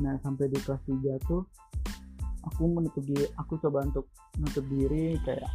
Nah 0.00 0.16
sampai 0.24 0.48
di 0.48 0.58
kelas 0.64 0.80
3 0.88 1.28
tuh 1.28 1.44
aku 2.48 2.62
menutup 2.72 3.04
diri, 3.04 3.28
aku 3.36 3.60
coba 3.60 3.84
untuk 3.84 4.08
menutup 4.40 4.64
diri 4.72 5.20
kayak 5.28 5.50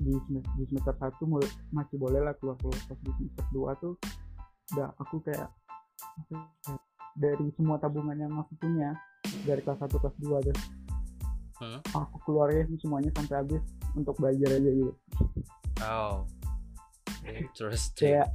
di 0.00 0.16
semester, 0.24 0.52
di 0.56 0.64
semester 0.72 0.94
1 0.96 1.28
mulai, 1.28 1.48
masih 1.70 1.96
boleh 2.00 2.20
lah 2.24 2.34
keluar 2.40 2.56
keluar 2.60 2.76
pas 2.88 2.98
di 3.04 3.12
semester 3.20 3.44
2 3.52 3.82
tuh 3.82 3.94
udah 4.72 4.88
aku 4.96 5.20
kayak 5.20 5.48
ya, 6.32 6.40
dari 7.14 7.46
semua 7.54 7.76
tabungan 7.76 8.16
yang 8.16 8.32
aku 8.40 8.56
punya 8.56 8.96
dari 9.44 9.60
kelas 9.60 9.84
1 9.84 10.00
kelas 10.00 10.16
2 10.24 10.48
tuh 10.48 10.58
Hmm. 11.54 11.78
aku 11.94 12.18
keluarin 12.26 12.66
semuanya 12.82 13.14
sampai 13.14 13.38
habis 13.38 13.62
untuk 13.94 14.18
belajar 14.18 14.58
aja 14.58 14.70
gitu 14.74 14.90
Oh. 15.84 16.24
Interesting. 17.24 18.20
kayak 18.20 18.28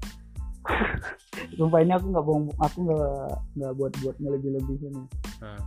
sumpah 1.57 1.79
ini 1.81 1.93
aku 1.93 2.05
nggak 2.11 2.25
bohong 2.25 2.45
aku 2.57 2.77
nggak 2.89 3.31
nggak 3.57 3.73
buat 3.77 3.93
buat 4.03 4.15
ngelebih 4.19 4.51
lebihin 4.59 4.93
ya 4.93 5.05
Hmm. 5.39 5.61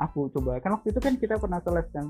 aku 0.00 0.32
coba 0.32 0.56
kan 0.64 0.80
waktu 0.80 0.88
itu 0.96 1.00
kan 1.04 1.12
kita 1.20 1.36
pernah 1.36 1.60
kelas 1.60 1.84
kan 1.92 2.08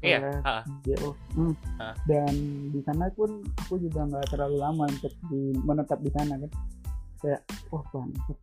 Iya. 0.00 0.32
ah, 0.46 0.62
JO. 0.86 1.12
Hmm. 1.34 1.52
Ah. 1.76 1.92
dan 2.06 2.30
di 2.70 2.80
sana 2.86 3.10
pun 3.12 3.42
aku 3.66 3.76
juga 3.76 4.06
nggak 4.06 4.32
terlalu 4.32 4.56
lama 4.62 4.86
untuk 4.86 5.12
di 5.28 5.52
menetap 5.60 5.98
di 6.00 6.08
sana 6.14 6.38
kan 6.38 6.50
kayak 7.20 7.42
wah 7.68 7.84
banget 7.90 8.38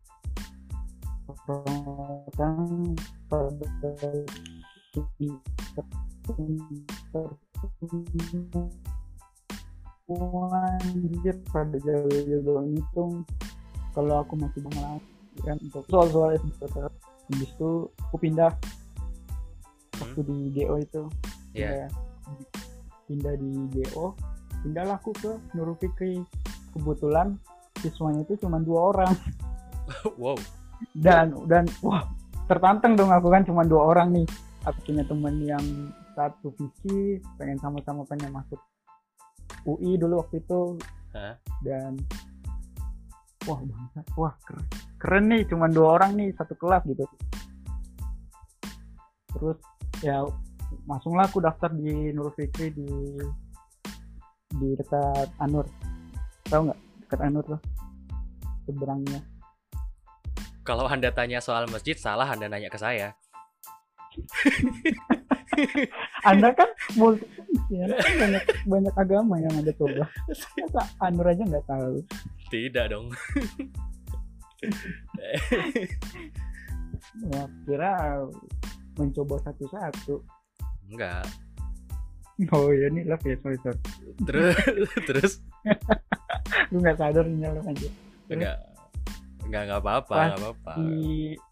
orang 1.47 2.93
pada 3.31 3.67
anjir 10.07 11.35
pada 11.51 11.75
jauh-jauh 11.83 12.63
ngitung. 12.63 13.27
Kalau 13.91 14.23
aku 14.23 14.33
masih 14.39 14.61
mengalami 14.63 15.03
kan 15.43 15.57
untuk 15.61 15.83
soal-soal 15.89 16.33
SBMPTN 16.39 16.93
habis 17.27 17.51
itu 17.51 17.71
aku 18.07 18.15
pindah. 18.17 18.53
Waktu 19.97 20.19
di 20.23 20.37
GO 20.53 20.75
itu. 20.79 21.03
Iya. 21.57 21.89
pindah, 22.23 22.49
pindah 23.09 23.33
di 23.35 23.51
GO 23.73 24.15
pindahlah 24.61 24.97
aku 24.97 25.11
ke 25.13 25.31
Nurul 25.53 25.77
Fikri. 25.77 26.23
Kebetulan 26.73 27.35
siswanya 27.81 28.23
itu 28.23 28.37
cuma 28.41 28.61
dua 28.61 28.95
orang. 28.95 29.13
Wow. 30.19 30.35
dan 30.91 31.31
dan 31.47 31.63
wah 31.79 32.03
tertantang 32.51 32.99
dong 32.99 33.07
aku 33.07 33.31
kan 33.31 33.47
cuma 33.47 33.63
dua 33.63 33.95
orang 33.95 34.11
nih. 34.11 34.27
Aku 34.67 34.83
punya 34.83 35.07
temen 35.07 35.39
yang 35.39 35.63
satu 36.11 36.51
visi 36.59 37.23
pengen 37.39 37.55
sama-sama 37.63 38.03
pengen 38.03 38.35
masuk 38.35 38.59
UI 39.67 39.99
dulu 39.99 40.23
waktu 40.23 40.39
itu. 40.39 40.79
Hah? 41.11 41.35
dan 41.61 41.97
wah 43.47 43.59
bangsa. 43.61 44.01
Wah 44.17 44.33
keren. 44.45 44.65
Keren 44.97 45.25
nih 45.29 45.41
cuma 45.49 45.69
dua 45.69 46.01
orang 46.01 46.17
nih 46.17 46.29
satu 46.35 46.53
kelas 46.57 46.83
gitu. 46.85 47.05
Terus 49.37 49.57
ya 50.01 50.25
langsunglah 50.85 51.29
aku 51.29 51.41
daftar 51.41 51.73
di 51.73 52.13
Nurul 52.13 52.33
Fikri 52.35 52.73
di 52.73 52.89
di 54.57 54.69
dekat 54.77 55.29
Anur. 55.41 55.65
Tahu 56.47 56.61
nggak? 56.69 56.79
Dekat 57.07 57.19
Anur 57.23 57.43
tuh 57.45 57.61
seberangnya. 58.67 59.21
Kalau 60.67 60.83
Anda 60.83 61.15
tanya 61.15 61.39
soal 61.39 61.63
masjid, 61.71 61.95
salah 61.95 62.27
Anda 62.27 62.51
nanya 62.51 62.67
ke 62.67 62.75
saya. 62.75 63.15
Anda 66.29 66.51
kan 66.51 66.67
multi 66.99 67.23
ya, 67.67 67.83
kan 67.91 68.15
banyak 68.19 68.43
banyak 68.63 68.95
agama 68.95 69.35
yang 69.43 69.53
ada 69.59 69.71
coba 69.75 70.07
masa 70.27 70.83
Anur 71.03 71.27
aja 71.27 71.43
nggak 71.43 71.67
tahu? 71.67 71.99
Tidak 72.47 72.85
dong. 72.91 73.11
ya, 77.31 77.43
kira 77.67 77.91
mencoba 78.97 79.35
satu-satu. 79.45 80.23
Enggak. 80.87 81.27
oh 82.53 82.69
ya 82.69 82.85
ini 82.93 83.01
love 83.03 83.25
ya 83.25 83.35
sorry 83.41 83.57
sorry. 83.65 83.79
Terus 84.23 84.55
terus? 85.09 85.31
Lu 86.69 86.77
nggak 86.79 86.97
sadar 87.01 87.25
nih 87.25 87.49
love 87.49 87.67
aja 87.67 87.87
enggak. 88.29 88.57
Enggak 89.47 89.61
enggak 89.67 89.81
apa-apa, 89.81 90.15
enggak 90.15 90.41
apa-apa. 90.43 90.73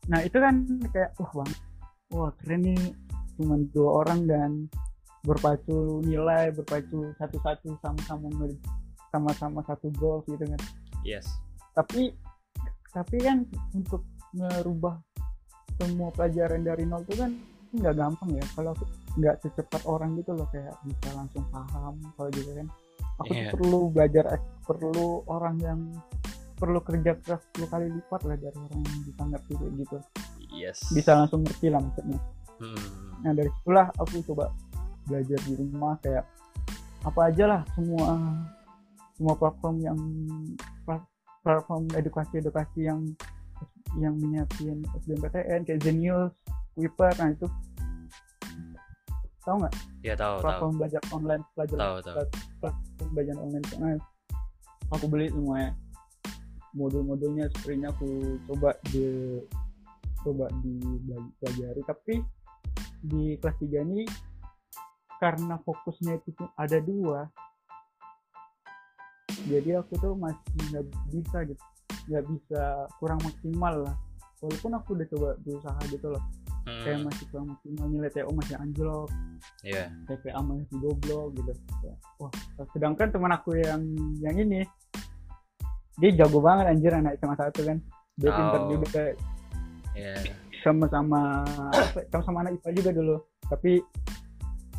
nah 0.05 0.19
itu 0.21 0.37
kan 0.37 0.55
kayak 0.93 1.11
wah 1.17 1.31
bang 1.41 1.51
wah 2.13 2.31
keren 2.39 2.61
nih. 2.63 2.81
Cuma 3.35 3.59
dua 3.75 3.89
orang 4.05 4.19
dan 4.29 4.51
berpacu 5.25 5.99
nilai 6.01 6.53
berpacu 6.53 7.11
satu-satu 7.17 7.75
sama-sama 7.81 8.29
sama-sama 9.09 9.59
satu 9.65 9.89
goal 9.97 10.21
gitu 10.25 10.45
kan 10.45 10.61
Yes. 11.01 11.25
tapi 11.73 12.13
tapi 12.89 13.17
kan 13.19 13.45
untuk 13.73 14.01
merubah 14.31 14.97
semua 15.75 16.09
pelajaran 16.09 16.63
dari 16.63 16.87
nol 16.87 17.03
itu 17.03 17.19
kan 17.19 17.31
nggak 17.75 17.93
gampang 17.93 18.31
ya 18.33 18.45
kalau 18.55 18.71
nggak 19.15 19.35
secepat 19.41 19.81
orang 19.83 20.15
gitu 20.15 20.31
loh 20.31 20.47
kayak 20.49 20.71
bisa 20.81 21.09
langsung 21.11 21.43
paham 21.51 21.99
kalau 22.15 22.29
gitu 22.31 22.51
kan 22.55 22.67
aku 23.19 23.27
tuh 23.27 23.35
Iya. 23.35 23.51
perlu 23.51 23.79
belajar 23.91 24.25
perlu 24.63 25.07
orang 25.27 25.55
yang 25.59 25.79
perlu 26.55 26.79
kerja 26.79 27.19
keras 27.19 27.43
10 27.53 27.67
kali 27.67 27.85
lipat 27.91 28.21
lah 28.23 28.37
dari 28.39 28.55
orang 28.55 28.79
yang 28.81 29.01
bisa 29.03 29.21
ngerti 29.27 29.51
kayak 29.59 29.73
gitu 29.75 29.97
Yes. 30.55 30.79
bisa 30.89 31.11
langsung 31.13 31.43
ngerti 31.43 31.67
lah 31.67 31.83
maksudnya 31.83 32.19
Hmm. 32.55 33.19
nah 33.19 33.35
dari 33.35 33.51
situlah 33.51 33.91
aku 33.99 34.23
coba 34.31 34.47
belajar 35.05 35.39
di 35.45 35.53
rumah 35.55 35.95
kayak 35.99 36.25
apa 37.01 37.21
aja 37.29 37.43
lah 37.45 37.61
semua 37.73 38.17
semua 39.15 39.35
platform 39.37 39.75
yang 39.79 39.97
plat- 40.83 41.09
platform 41.41 41.85
edukasi 41.93 42.41
edukasi 42.41 42.79
yang 42.83 42.99
yang 43.95 44.17
menyiapin 44.17 44.83
SBMPTN 44.99 45.63
kayak 45.63 45.79
Zenius, 45.79 46.33
Kuiper, 46.75 47.13
nah 47.15 47.31
itu 47.31 47.47
tahu 49.39 49.61
nggak 49.61 49.73
Ya 50.01 50.13
tahu 50.13 50.35
tahu. 50.35 50.43
platform 50.43 50.73
belajar 50.75 51.01
online 51.13 51.43
belajar 51.53 51.77
Tahu 51.77 51.95
tahu. 52.01 52.15
platform 52.59 53.09
belajar 53.13 53.35
online 53.37 53.65
nah, 53.77 53.95
aku 54.91 55.05
beli 55.05 55.29
semuanya 55.29 55.71
modul-modulnya 56.73 57.45
sepertinya 57.53 57.93
aku 57.93 58.09
coba 58.49 58.73
di 58.89 59.05
coba 60.19 60.49
dipelajari 60.59 61.81
tapi 61.85 62.13
di 62.99 63.37
kelas 63.37 63.55
3 63.61 63.85
ini 63.85 64.03
karena 65.17 65.55
fokusnya 65.59 66.19
itu 66.19 66.29
ada 66.55 66.77
dua 66.77 67.27
jadi 69.45 69.79
aku 69.79 69.93
tuh 69.95 70.13
masih 70.15 70.41
nggak 70.69 70.85
bisa 71.11 71.37
gitu 71.45 71.63
nggak 72.07 72.25
bisa 72.27 72.61
kurang 72.97 73.19
maksimal 73.21 73.73
lah 73.83 73.95
walaupun 74.39 74.71
aku 74.73 74.89
udah 74.93 75.07
coba 75.09 75.29
berusaha 75.41 75.79
gitu 75.89 76.07
loh 76.09 76.23
kayak 76.65 76.97
Hmm. 76.97 77.05
masih 77.05 77.25
kurang 77.29 77.47
maksimal 77.47 77.85
nilai 77.87 78.09
TO 78.09 78.31
masih 78.31 78.55
anjlok 78.57 79.09
Iya. 79.61 79.85
TPA 80.05 80.41
masih 80.41 80.75
goblok 80.75 81.27
gitu 81.35 81.53
Ya, 81.81 81.93
wah 82.17 82.31
sedangkan 82.73 83.07
teman 83.09 83.31
aku 83.31 83.53
yang 83.55 83.81
yang 84.17 84.35
ini 84.35 84.65
dia 85.95 86.11
jago 86.15 86.41
banget 86.41 86.65
anjir 86.67 86.91
anak 86.91 87.15
SMA 87.15 87.37
satu 87.37 87.61
kan 87.63 87.77
dia 88.17 88.29
pintar 88.29 88.61
Oh. 88.61 88.69
juga 88.73 89.03
Iya. 89.93 90.15
sama-sama 90.59 91.45
apa, 91.69 92.01
sama-sama 92.09 92.37
anak 92.41 92.57
IPA 92.59 92.69
juga 92.75 92.91
dulu 92.91 93.15
tapi 93.45 93.71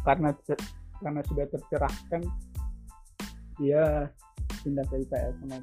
karena 0.06 0.30
karena 1.02 1.20
sudah 1.26 1.46
tercerahkan 1.50 2.22
dia 3.58 4.06
pindah 4.62 4.86
ke 4.86 5.02
IPS 5.02 5.34
sama 5.42 5.58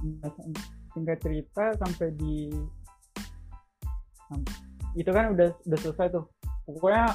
Nah, 0.00 0.32
singkat 0.96 1.20
cerita 1.20 1.76
sampai 1.76 2.08
di 2.16 2.48
itu 4.96 5.10
kan 5.12 5.36
udah 5.36 5.52
udah 5.68 5.78
selesai 5.84 6.08
tuh. 6.08 6.24
Pokoknya 6.64 7.12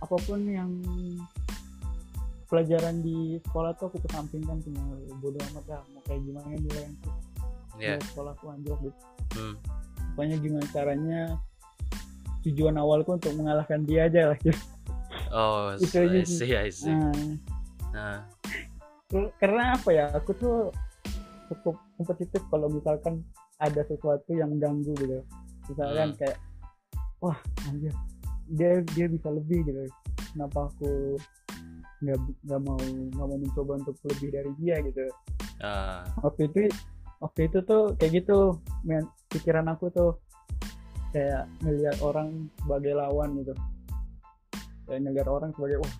apa 0.00 0.16
pun 0.28 0.40
yang 0.44 0.68
pelajaran 2.50 2.98
di 3.00 3.38
sekolah 3.46 3.72
tuh 3.78 3.94
aku 3.94 3.98
kesampingkan 4.04 4.58
cuma 4.64 4.82
bodo 5.22 5.38
amat 5.54 5.64
lah 5.70 5.80
mau 5.94 6.02
kayak 6.02 6.20
gimana 6.26 6.50
nilai 6.50 6.82
yang 6.82 6.94
nilai 7.78 8.02
sekolah 8.10 8.34
aku 8.34 8.50
anjlok 8.50 8.80
gitu 8.90 9.00
Hmm. 9.30 9.54
pokoknya 10.18 10.36
gimana 10.42 10.66
caranya 10.74 11.38
tujuan 12.46 12.76
awalku 12.76 13.16
untuk 13.16 13.32
mengalahkan 13.36 13.84
dia 13.84 14.06
aja 14.08 14.32
lah 14.32 14.38
gitu. 14.40 14.56
Oh, 15.30 15.74
Itu 15.82 15.96
I 16.00 16.06
aja 16.08 16.20
sih. 16.24 16.36
see, 16.40 16.52
I 16.56 16.70
see. 16.70 16.90
Nah, 16.92 17.12
Nah, 17.90 18.22
karena 19.42 19.74
apa 19.74 19.90
ya 19.90 20.06
aku 20.14 20.30
tuh 20.38 20.70
cukup 21.50 21.74
kompetitif 21.98 22.38
kalau 22.46 22.70
misalkan 22.70 23.26
ada 23.58 23.82
sesuatu 23.82 24.30
yang 24.30 24.54
mengganggu 24.54 24.94
gitu 24.94 25.18
misalkan 25.66 26.14
Hmm. 26.14 26.18
kayak 26.22 26.38
wah 27.18 27.34
anjir 27.66 27.90
dia 28.54 28.78
dia 28.94 29.06
bisa 29.10 29.26
lebih 29.34 29.66
gitu 29.66 29.82
kenapa 30.30 30.70
aku 30.70 31.18
nggak 32.00 32.18
nggak 32.46 32.60
mau 32.62 32.78
nggak 32.78 33.26
mau 33.26 33.38
mencoba 33.42 33.72
untuk 33.82 33.98
lebih 34.06 34.28
dari 34.30 34.50
dia 34.62 34.76
gitu 34.80 35.04
ah, 35.60 36.06
waktu 36.22 36.46
itu 36.46 36.70
waktu 37.18 37.40
itu 37.50 37.58
tuh 37.66 37.82
kayak 37.98 38.22
gitu 38.22 38.54
men, 38.86 39.04
pikiran 39.28 39.66
aku 39.68 39.90
tuh 39.90 40.16
kayak 41.10 41.44
ngelihat 41.62 41.96
orang 42.02 42.50
sebagai 42.62 42.92
lawan 42.94 43.28
gitu 43.42 43.54
kayak 44.86 45.00
ngelihat 45.06 45.28
orang 45.30 45.50
sebagai 45.54 45.78
wah 45.82 45.92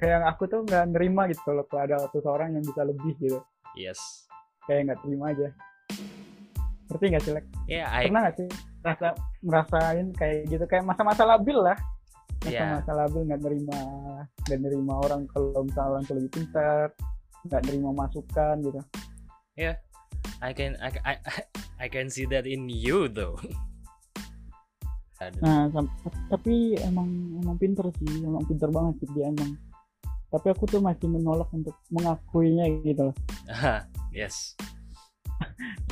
kayak 0.00 0.20
aku 0.28 0.42
tuh 0.48 0.60
nggak 0.64 0.84
nerima 0.92 1.28
gitu 1.28 1.40
kalau 1.44 1.64
ada 1.76 1.96
seseorang 2.12 2.56
yang 2.56 2.64
bisa 2.64 2.82
lebih 2.84 3.14
gitu 3.20 3.40
yes. 3.76 4.28
kayak 4.68 4.90
nggak 4.90 5.00
terima 5.04 5.32
aja 5.32 5.48
ngerti 6.84 7.04
nggak 7.10 7.22
sih 7.24 7.32
Lek? 7.32 7.46
Yeah, 7.64 7.88
I 7.88 8.06
pernah 8.08 8.20
nggak 8.28 8.36
sih 8.36 8.48
rasa 8.84 9.08
merasain 9.40 10.06
kayak 10.12 10.38
gitu 10.52 10.64
kayak 10.68 10.84
masa-masa 10.84 11.24
labil 11.24 11.56
lah 11.56 11.78
Iya. 12.44 12.60
masa-masa 12.60 12.92
labil 12.92 13.20
nggak 13.24 13.40
nerima 13.40 13.80
nggak 14.44 14.60
nerima 14.60 14.94
orang 15.00 15.24
kalau 15.32 15.64
misalnya 15.64 15.90
orang 15.96 16.04
lebih 16.12 16.32
pintar 16.36 16.86
nggak 17.48 17.62
nerima 17.64 17.90
masukan 17.96 18.54
gitu 18.60 18.80
I 20.44 20.52
can 20.52 20.76
I, 20.76 20.92
I 21.04 21.14
I 21.84 21.86
can 21.88 22.12
see 22.12 22.28
that 22.28 22.44
in 22.44 22.68
you 22.68 23.08
though. 23.08 23.40
Aduh. 25.24 25.40
Nah, 25.40 25.70
tapi 26.28 26.76
emang 26.84 27.08
emang 27.40 27.56
pinter 27.56 27.88
sih, 27.96 28.24
emang 28.24 28.44
pinter 28.44 28.68
banget 28.68 28.94
sih 29.04 29.08
dia 29.16 29.32
emang. 29.32 29.56
Tapi 30.28 30.46
aku 30.50 30.66
tuh 30.66 30.82
masih 30.82 31.06
menolak 31.06 31.48
untuk 31.54 31.78
mengakuinya 31.88 32.66
gitu 32.82 33.12
loh. 33.12 33.16
yes. 34.12 34.58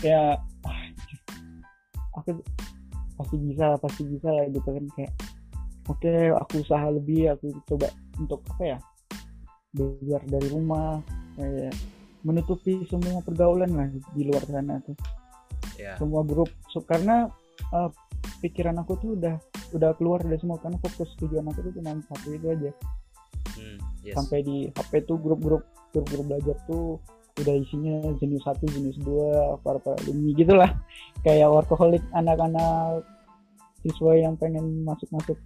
Kayak 0.02 0.42
ah, 0.68 0.82
aku 2.18 2.42
pasti 3.16 3.36
bisa, 3.38 3.78
pasti 3.78 4.02
bisa 4.04 4.28
lah 4.28 4.46
gitu 4.50 4.68
kan 4.68 4.84
kayak 4.98 5.12
oke, 5.88 6.14
aku 6.42 6.52
usaha 6.60 6.86
lebih, 6.90 7.32
aku 7.32 7.54
coba 7.66 7.88
untuk 8.18 8.42
apa 8.56 8.76
ya? 8.76 8.78
belajar 9.72 10.20
dari 10.28 10.48
rumah, 10.52 11.00
kayak 11.32 11.72
menutupi 12.22 12.84
semua 12.86 13.24
pergaulan 13.24 13.72
lah 13.72 13.88
di 14.12 14.22
luar 14.28 14.44
sana 14.44 14.78
tuh. 14.84 14.92
Ya. 15.80 15.96
Semua 15.96 16.22
grup 16.22 16.52
So, 16.70 16.84
karena 16.84 17.32
uh, 17.72 17.88
pikiran 18.42 18.76
aku 18.82 18.98
tuh 18.98 19.10
udah 19.14 19.38
udah 19.72 19.90
keluar 19.96 20.18
dari 20.20 20.36
semua 20.42 20.58
karena 20.58 20.76
fokus 20.82 21.14
tujuan 21.22 21.46
aku 21.46 21.70
tuh 21.70 21.72
cuma 21.78 21.94
satu 22.10 22.28
itu 22.34 22.46
aja. 22.50 22.70
Hmm, 23.56 23.78
yes. 24.02 24.14
sampai 24.18 24.42
di 24.42 24.56
HP 24.74 25.06
tuh 25.06 25.18
grup-grup 25.18 25.62
grup-grup 25.94 26.24
belajar 26.26 26.56
tuh 26.66 26.98
udah 27.40 27.54
isinya 27.56 28.12
jenis 28.20 28.44
satu 28.44 28.68
jenis 28.68 28.96
dua 29.00 29.56
para 29.64 29.80
para 29.80 29.96
alumni 30.04 30.36
gitulah 30.36 30.70
kayak 31.24 31.48
workaholic 31.48 32.04
anak-anak 32.12 33.00
siswa 33.80 34.12
yang 34.14 34.36
pengen 34.36 34.84
masuk-masuk 34.84 35.40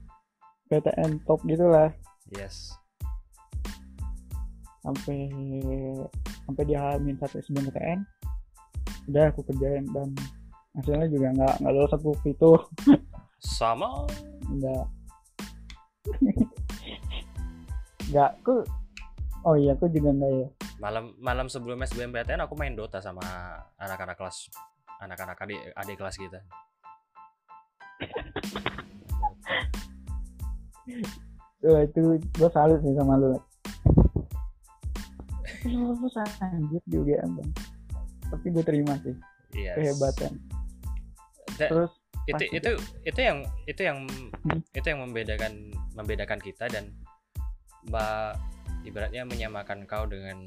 PTN 0.67 1.23
top 1.25 1.41
gitulah 1.47 1.95
Yes. 2.35 2.75
sampai 4.83 5.31
sampai 6.47 6.63
di 6.67 6.75
Hamin 6.75 7.19
satu 7.23 7.39
sebelum 7.43 7.71
PTN 7.71 8.01
udah 9.07 9.31
aku 9.31 9.47
kerjain 9.47 9.87
dan 9.95 10.11
hasilnya 10.77 11.09
juga 11.09 11.33
nggak 11.33 11.55
nggak 11.65 11.73
lolos 11.73 11.93
aku 11.97 12.13
itu 12.29 12.53
Sama. 13.41 14.05
nggak 14.47 14.85
nggak 18.13 18.31
aku 18.45 18.61
oh 19.49 19.57
iya 19.57 19.73
aku 19.73 19.89
juga 19.89 20.13
nggak 20.13 20.33
ya 20.37 20.49
Malam 20.77 21.17
malam 21.17 21.49
sebelum 21.49 21.81
SBMPTN 21.81 22.45
aku 22.45 22.53
main 22.53 22.77
Dota 22.77 23.01
sama 23.01 23.25
anak-anak 23.81 24.21
kelas 24.21 24.53
anak-anak 25.01 25.41
adik 25.41 25.73
adik 25.73 25.97
kelas 25.97 26.17
kita. 26.21 26.41
Wah, 31.67 31.83
itu 31.83 32.21
gue 32.21 32.51
salut 32.53 32.79
sih 32.85 32.93
sama 32.93 33.17
lu. 33.17 33.41
Lu 35.65 35.97
anjir 36.45 36.83
juga 36.87 37.25
bang. 37.25 37.51
Tapi 38.29 38.47
gue 38.53 38.65
terima 38.65 38.93
sih 39.01 39.17
Yes. 39.57 39.81
kehebatan. 39.81 40.37
Da- 41.57 41.71
Terus 41.73 41.93
itu 42.27 42.35
pasti- 42.37 42.51
itu 42.53 42.71
itu 43.07 43.21
yang 43.23 43.39
itu 43.65 43.81
yang 43.83 43.99
Hmm. 44.45 44.61
itu 44.75 44.87
yang 44.87 45.01
membedakan 45.03 45.53
membedakan 45.95 46.41
kita 46.43 46.67
dan 46.69 46.91
mbak 47.87 48.35
ibaratnya 48.83 49.23
menyamakan 49.27 49.87
kau 49.87 50.07
dengan 50.07 50.47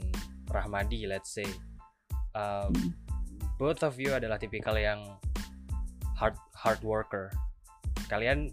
Rahmadi 0.50 1.08
let's 1.08 1.34
say. 1.34 1.48
Um, 2.38 2.70
Hmm. 2.72 2.92
both 3.58 3.82
of 3.82 3.98
you 3.98 4.14
adalah 4.14 4.38
tipikal 4.38 4.78
yang 4.78 5.02
hard 6.16 6.36
hard 6.54 6.80
worker. 6.86 7.32
Kalian 8.08 8.52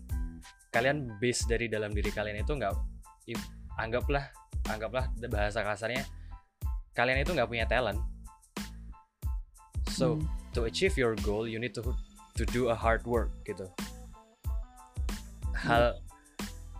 kalian 0.73 1.09
base 1.21 1.45
dari 1.49 1.67
dalam 1.67 1.93
diri 1.93 2.13
kalian 2.13 2.41
itu 2.41 2.53
nggak 2.53 2.73
anggaplah 3.77 4.29
anggaplah 4.69 5.09
bahasa 5.29 5.61
kasarnya 5.65 6.05
kalian 6.93 7.21
itu 7.21 7.33
nggak 7.37 7.49
punya 7.49 7.65
talent. 7.69 8.01
So 9.93 10.17
hmm, 10.21 10.29
to 10.53 10.69
achieve 10.69 10.97
your 11.01 11.17
goal 11.25 11.49
you 11.49 11.57
need 11.57 11.73
to 11.77 11.85
to 12.37 12.45
do 12.53 12.69
a 12.69 12.77
hard 12.77 13.03
work 13.09 13.33
gitu. 13.49 13.65
Hal 15.57 15.97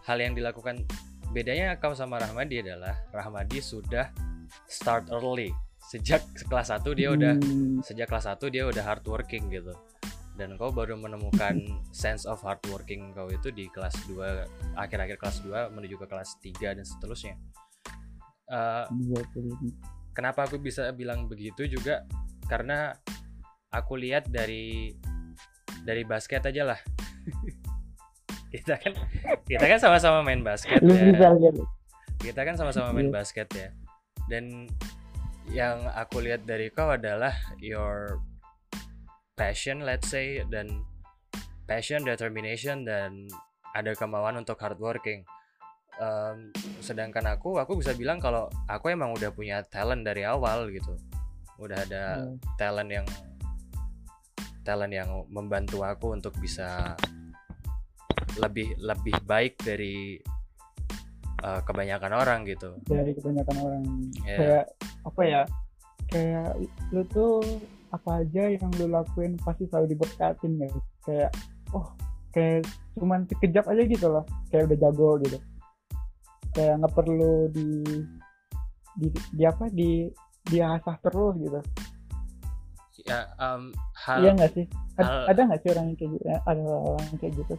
hal 0.05 0.19
yang 0.21 0.37
dilakukan 0.37 0.85
bedanya 1.33 1.75
kau 1.81 1.97
sama 1.97 2.21
Rahmadi 2.21 2.63
adalah 2.63 2.95
Rahmadi 3.11 3.59
sudah 3.65 4.13
start 4.69 5.09
early. 5.11 5.51
Sejak 5.87 6.23
kelas 6.51 6.75
1 6.75 6.83
dia 6.99 7.09
udah 7.15 7.35
hmm, 7.39 7.81
sejak 7.83 8.11
kelas 8.11 8.27
1 8.29 8.39
dia 8.53 8.69
udah 8.69 8.85
hard 8.85 9.05
working 9.09 9.49
gitu. 9.49 9.73
Dan 10.37 10.61
kau 10.61 10.69
baru 10.69 11.01
menemukan 11.01 11.57
sense 11.97 12.29
of 12.29 12.45
hard 12.45 12.61
working 12.69 13.17
kau 13.17 13.33
itu 13.33 13.49
di 13.49 13.73
kelas 13.73 13.97
2 14.11 14.77
akhir-akhir 14.77 15.17
kelas 15.17 15.41
2 15.41 15.73
menuju 15.73 15.97
ke 15.97 16.07
kelas 16.07 16.37
3 16.45 16.77
dan 16.77 16.85
seterusnya. 16.85 17.35
Iya, 18.47 19.21
tuh. 19.35 19.59
kenapa 20.15 20.47
aku 20.47 20.63
bisa 20.63 20.87
bilang 20.95 21.27
begitu 21.27 21.67
juga? 21.67 22.07
Karena 22.47 22.95
aku 23.75 23.99
lihat 23.99 24.31
dari 24.31 24.95
dari 25.87 26.03
basket 26.03 26.43
aja 26.43 26.67
lah. 26.67 26.81
Kita 28.47 28.75
kan 28.75 28.93
kita 29.45 29.65
kan 29.67 29.79
sama-sama 29.79 30.23
main 30.23 30.41
basket 30.41 30.79
ya. 30.81 31.21
kita 32.17 32.41
kan 32.41 32.57
sama-sama 32.57 32.89
main 32.91 33.11
Iya. 33.11 33.15
basket 33.15 33.49
ya. 33.53 33.69
Dan 34.27 34.71
yang 35.47 35.85
aku 35.89 36.19
lihat 36.19 36.43
dari 36.43 36.71
kau 36.71 36.89
adalah 36.89 37.31
your 37.59 38.23
passion 39.35 39.85
let's 39.85 40.09
say 40.09 40.41
dan 40.49 40.83
passion 41.65 42.01
determination 42.01 42.83
dan 42.83 43.29
ada 43.71 43.93
kemauan 43.93 44.35
untuk 44.37 44.57
hard 44.57 44.79
working 44.79 45.23
Em, 45.97 46.53
sedangkan 46.79 47.25
aku 47.27 47.57
aku 47.57 47.73
bisa 47.75 47.93
bilang 47.93 48.21
kalau 48.21 48.53
aku 48.69 48.89
emang 48.89 49.11
udah 49.11 49.33
punya 49.33 49.65
talent 49.65 50.05
dari 50.05 50.23
awal 50.23 50.69
gitu. 50.69 50.93
Udah 51.57 51.77
ada 51.83 52.21
Hmm. 52.21 52.37
talent 52.57 52.91
yang 52.91 53.07
talent 54.67 54.91
yang 54.91 55.23
membantu 55.31 55.87
aku 55.87 56.19
untuk 56.19 56.35
bisa 56.43 56.99
lebih 58.43 58.75
lebih 58.83 59.15
baik 59.23 59.55
dari 59.63 60.19
eh, 61.47 61.61
kebanyakan 61.63 62.13
orang 62.19 62.43
gitu. 62.43 62.75
Dari 62.91 63.15
kebanyakan 63.15 63.57
orang. 63.63 63.83
Ya. 64.27 64.37
kayak 64.37 64.65
apa 65.07 65.23
ya 65.23 65.43
kayak 66.11 66.51
lu 66.91 67.03
tuh 67.07 67.39
apa 67.95 68.27
aja 68.27 68.51
yang 68.51 68.67
lu 68.83 68.91
lakuin 68.91 69.39
pasti 69.47 69.71
selalu 69.71 69.95
diberkatin 69.95 70.59
ya. 70.59 70.69
Kayak 71.07 71.31
oh 71.71 71.95
kayak 72.35 72.67
cuman 72.99 73.23
sekejap 73.31 73.71
aja 73.71 73.83
gitu 73.87 74.07
loh. 74.11 74.27
Kayak 74.51 74.75
udah 74.75 74.79
jago 74.83 75.11
gitu. 75.23 75.39
Kayak 76.51 76.83
nggak 76.83 76.95
perlu 76.99 77.47
di 77.55 77.71
di, 78.99 79.09
di 79.13 79.43
apa 79.47 79.71
di 79.71 80.11
diasah 80.47 80.97
terus 81.03 81.35
gitu 81.43 81.61
ya 83.07 83.31
em, 83.39 83.71
hal 83.95 84.19
iya 84.21 84.31
nggak 84.35 84.53
sih? 84.53 84.65
Hal- 84.99 85.27
ada 85.31 85.41
nggak 85.47 85.61
sih 85.63 85.69
orang 85.73 85.85
yang 85.89 85.97
kayak 85.97 86.11
gitu? 86.19 86.25
Ada 86.27 86.61
orang 86.67 87.05
yang 87.07 87.19
kayak 87.23 87.35
gitu 87.39 87.55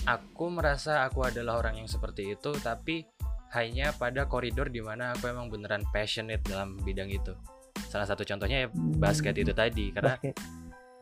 aku 0.00 0.44
merasa 0.48 1.04
aku 1.04 1.28
adalah 1.28 1.60
orang 1.60 1.84
yang 1.84 1.88
seperti 1.90 2.32
itu 2.32 2.50
tapi 2.64 3.04
hanya 3.52 3.90
pada 3.92 4.24
koridor 4.30 4.70
di 4.70 4.80
mana 4.80 5.12
aku 5.12 5.28
emang 5.28 5.50
beneran 5.50 5.82
passionate 5.90 6.40
dalam 6.46 6.78
bidang 6.80 7.10
itu. 7.10 7.34
Salah 7.90 8.06
satu 8.06 8.22
contohnya 8.22 8.64
ya 8.64 8.68
Hmm, 8.70 8.96
basket 8.96 9.34
itu 9.36 9.50
tadi 9.50 9.90
karena 9.90 10.14
basket. 10.16 10.34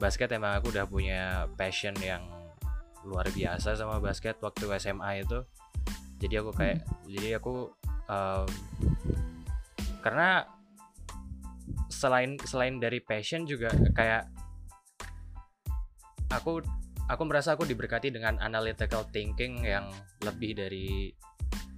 basket 0.01 0.29
emang 0.33 0.57
aku 0.57 0.73
udah 0.73 0.89
punya 0.89 1.45
passion 1.55 1.93
yang 2.01 2.25
luar 3.05 3.29
biasa 3.31 3.77
sama 3.77 4.01
basket 4.01 4.41
waktu 4.41 4.65
SMA 4.81 5.23
itu. 5.23 5.45
Jadi 6.19 6.35
aku 6.41 6.51
kayak 6.57 6.83
jadi 7.07 7.37
aku 7.39 7.69
em, 8.09 8.49
karena 10.01 10.49
selain 11.89 12.37
selain 12.41 12.77
dari 12.77 13.01
passion 13.01 13.43
juga 13.43 13.69
kayak 13.93 14.29
aku 16.29 16.61
aku 17.07 17.23
merasa 17.25 17.55
aku 17.55 17.65
diberkati 17.65 18.13
dengan 18.13 18.37
analytical 18.39 19.09
thinking 19.09 19.65
yang 19.65 19.89
lebih 20.21 20.53
dari 20.53 21.09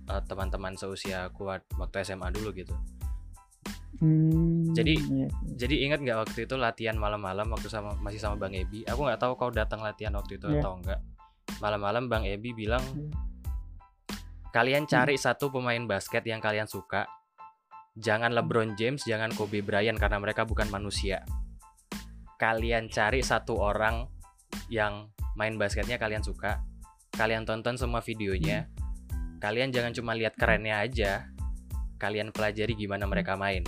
eh, 0.06 0.22
teman-teman 0.26 0.74
seusia 0.74 1.26
aku 1.26 1.46
wa- 1.46 1.66
waktu 1.76 2.02
SMA 2.04 2.30
dulu 2.30 2.50
gitu 2.52 2.74
Hmm, 4.00 4.72
Jadi- 4.72 4.96
iya. 4.96 5.28
jadi 5.60 5.76
ingat 5.84 6.00
nggak 6.00 6.18
waktu 6.24 6.48
itu 6.48 6.54
latihan 6.56 6.96
malam-malam 6.96 7.44
waktu 7.52 7.68
sama 7.68 7.92
masih 8.00 8.16
sama 8.16 8.38
Bang 8.38 8.56
Ebi 8.56 8.80
aku 8.88 9.04
nggak 9.04 9.20
tahu 9.20 9.36
kau 9.36 9.52
datang 9.52 9.84
latihan 9.84 10.14
waktu 10.16 10.40
itu 10.40 10.46
Iya. 10.48 10.62
atau 10.62 10.80
enggak 10.80 11.00
malam-malam 11.60 12.08
Bang 12.08 12.24
Ebi 12.24 12.56
bilang 12.56 12.80
Iya. 12.80 13.12
kalian 14.50 14.88
cari 14.88 15.20
satu 15.20 15.52
pemain 15.52 15.84
basket 15.84 16.24
yang 16.24 16.40
kalian 16.40 16.64
suka 16.64 17.04
jangan 17.98 18.34
LeBron 18.34 18.78
James 18.78 19.02
jangan 19.02 19.32
Kobe 19.34 19.62
Bryant 19.64 19.98
karena 19.98 20.18
mereka 20.22 20.46
bukan 20.46 20.70
manusia. 20.70 21.22
Kalian 22.40 22.88
cari 22.88 23.20
satu 23.20 23.58
orang 23.60 24.08
yang 24.70 25.10
main 25.38 25.54
basketnya 25.58 25.98
kalian 25.98 26.22
suka 26.22 26.62
kalian 27.14 27.46
tonton 27.46 27.78
semua 27.78 28.02
videonya 28.02 28.70
kalian 29.42 29.72
jangan 29.72 29.94
cuma 29.94 30.12
lihat 30.14 30.34
kerennya 30.36 30.82
aja 30.82 31.26
kalian 32.00 32.32
pelajari 32.32 32.72
gimana 32.76 33.04
mereka 33.04 33.36
main. 33.36 33.64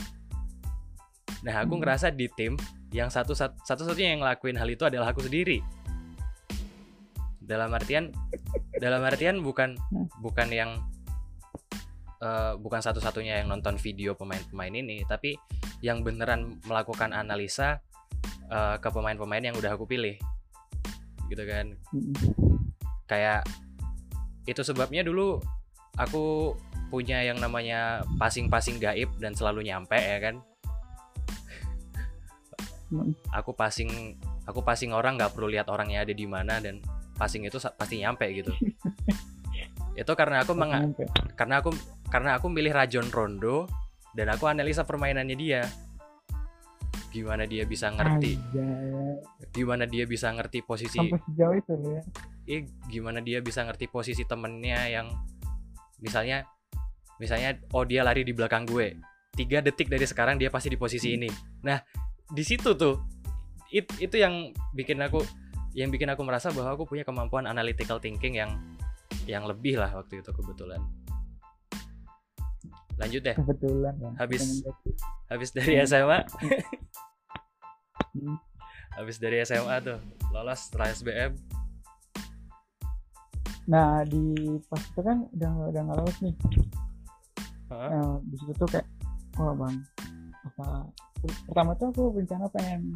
Nah 1.44 1.64
aku 1.64 1.80
ngerasa 1.80 2.14
di 2.14 2.32
tim 2.32 2.56
yang 2.92 3.12
satu 3.12 3.36
satu 3.36 3.82
satunya 3.84 4.16
yang 4.16 4.24
ngelakuin 4.24 4.56
hal 4.56 4.68
itu 4.68 4.84
adalah 4.88 5.12
aku 5.12 5.24
sendiri. 5.24 5.60
Dalam 7.42 7.72
artian 7.76 8.08
dalam 8.80 9.04
artian 9.04 9.44
bukan 9.44 9.76
Hmm. 9.92 10.08
bukan 10.24 10.48
yang 10.48 10.70
eh, 12.22 12.52
bukan 12.56 12.78
satu-satunya 12.78 13.42
yang 13.42 13.50
nonton 13.50 13.74
video 13.76 14.14
pemain-pemain 14.14 14.70
ini 14.70 15.02
tapi 15.04 15.34
yang 15.82 16.06
beneran 16.06 16.62
melakukan 16.64 17.10
analisa 17.10 17.82
eh, 18.46 18.76
ke 18.78 18.88
pemain-pemain 18.88 19.42
yang 19.42 19.58
udah 19.58 19.74
aku 19.74 19.84
pilih. 19.90 20.14
Gitu 21.26 21.42
kan. 21.42 21.74
Kayak 23.10 23.42
itu 24.46 24.62
sebabnya 24.62 25.02
dulu 25.02 25.42
aku 25.98 26.54
punya 26.92 27.24
yang 27.24 27.40
namanya 27.40 28.04
passing-passing 28.20 28.76
gaib 28.76 29.08
dan 29.16 29.32
selalu 29.32 29.64
nyampe 29.66 29.96
ya 29.96 30.18
kan. 30.20 30.34
Aku 33.32 33.56
passing 33.56 34.20
aku 34.44 34.60
passing 34.60 34.92
orang 34.92 35.16
nggak 35.16 35.32
perlu 35.32 35.48
lihat 35.48 35.72
orangnya 35.72 36.04
ada 36.04 36.12
di 36.12 36.26
mana 36.28 36.60
dan 36.60 36.84
passing 37.16 37.48
itu 37.48 37.56
pasti 37.56 38.04
nyampe 38.04 38.28
gitu. 38.30 38.52
Itu 39.92 40.12
karena 40.16 40.40
aku 40.40 40.56
menga- 40.56 40.88
karena 41.36 41.60
aku 41.60 41.72
karena 42.12 42.36
aku 42.36 42.52
milih 42.52 42.76
Rajon 42.76 43.08
Rondo 43.08 43.64
dan 44.12 44.28
aku 44.28 44.44
analisa 44.44 44.84
permainannya 44.84 45.32
dia. 45.32 45.64
Gimana 47.08 47.48
dia 47.48 47.64
bisa 47.64 47.88
ngerti? 47.88 48.36
Gimana 49.48 49.88
dia 49.88 50.04
bisa 50.04 50.28
ngerti 50.28 50.60
posisi 50.60 51.00
sampai 51.00 51.20
sejauh 51.24 51.56
itu 51.56 51.72
ya. 51.80 52.00
Eh 52.44 52.60
gimana 52.92 53.24
dia 53.24 53.40
bisa 53.40 53.64
ngerti 53.64 53.88
posisi 53.88 54.28
temennya 54.28 54.92
yang 54.92 55.08
misalnya 56.04 56.44
misalnya 57.16 57.56
oh 57.72 57.88
dia 57.88 58.04
lari 58.04 58.28
di 58.28 58.36
belakang 58.36 58.68
gue. 58.68 58.92
Tiga 59.32 59.64
detik 59.64 59.88
dari 59.88 60.04
sekarang 60.04 60.36
dia 60.36 60.52
pasti 60.52 60.68
di 60.68 60.76
posisi 60.76 61.16
ini. 61.16 61.32
Nah 61.64 61.80
di 62.28 62.44
situ 62.44 62.76
tuh 62.76 63.00
it- 63.72 63.96
itu 63.96 64.20
yang 64.20 64.52
bikin 64.76 65.00
aku 65.00 65.24
yang 65.72 65.88
bikin 65.88 66.12
aku 66.12 66.20
merasa 66.20 66.52
bahwa 66.52 66.76
aku 66.76 66.84
punya 66.84 67.08
kemampuan 67.08 67.48
analytical 67.48 67.96
thinking 67.96 68.36
yang 68.36 68.52
yang 69.24 69.48
lebih 69.48 69.80
lah 69.80 69.88
waktu 69.96 70.20
itu 70.20 70.28
kebetulan 70.32 70.80
lanjut 73.02 73.20
deh. 73.20 73.34
Kebetulan 73.34 73.94
ya 73.98 74.10
Habis. 74.16 74.62
Habis 75.26 75.50
dari 75.50 75.74
SMA 75.82 76.18
Hmm. 78.12 78.36
habis 78.92 79.16
dari 79.16 79.40
SMA 79.40 79.80
tuh 79.80 79.96
lolos 80.30 80.68
setelah 80.68 80.92
SBM 80.92 81.32
nah 83.62 84.02
di 84.04 84.20
pas 84.68 84.82
itu 84.82 85.00
kan 85.00 85.24
udah 85.32 85.50
udah 85.70 85.80
nggak 85.80 85.96
lolos 85.96 86.18
nih. 86.20 86.34
Hah? 87.70 87.88
Nah, 87.88 88.14
di 88.20 88.36
situ 88.36 88.52
tuh 88.52 88.68
kayak 88.68 88.84
oh 89.38 89.54
bang 89.54 89.80
apa 90.44 90.66
pertama 91.46 91.72
tuh 91.72 91.88
aku 91.88 92.02
rencana 92.12 92.50
pengen 92.52 92.92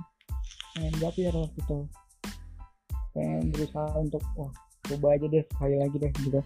pengen 0.74 0.92
gapir 0.98 1.32
waktu 1.32 1.54
itu. 1.56 1.78
Pengen 3.14 3.42
berusaha 3.54 3.88
untuk 3.96 4.20
wah 4.36 4.52
coba 4.84 5.06
aja 5.16 5.26
deh 5.26 5.44
sekali 5.48 5.76
lagi 5.80 5.96
deh 5.96 6.12
gitu. 6.20 6.40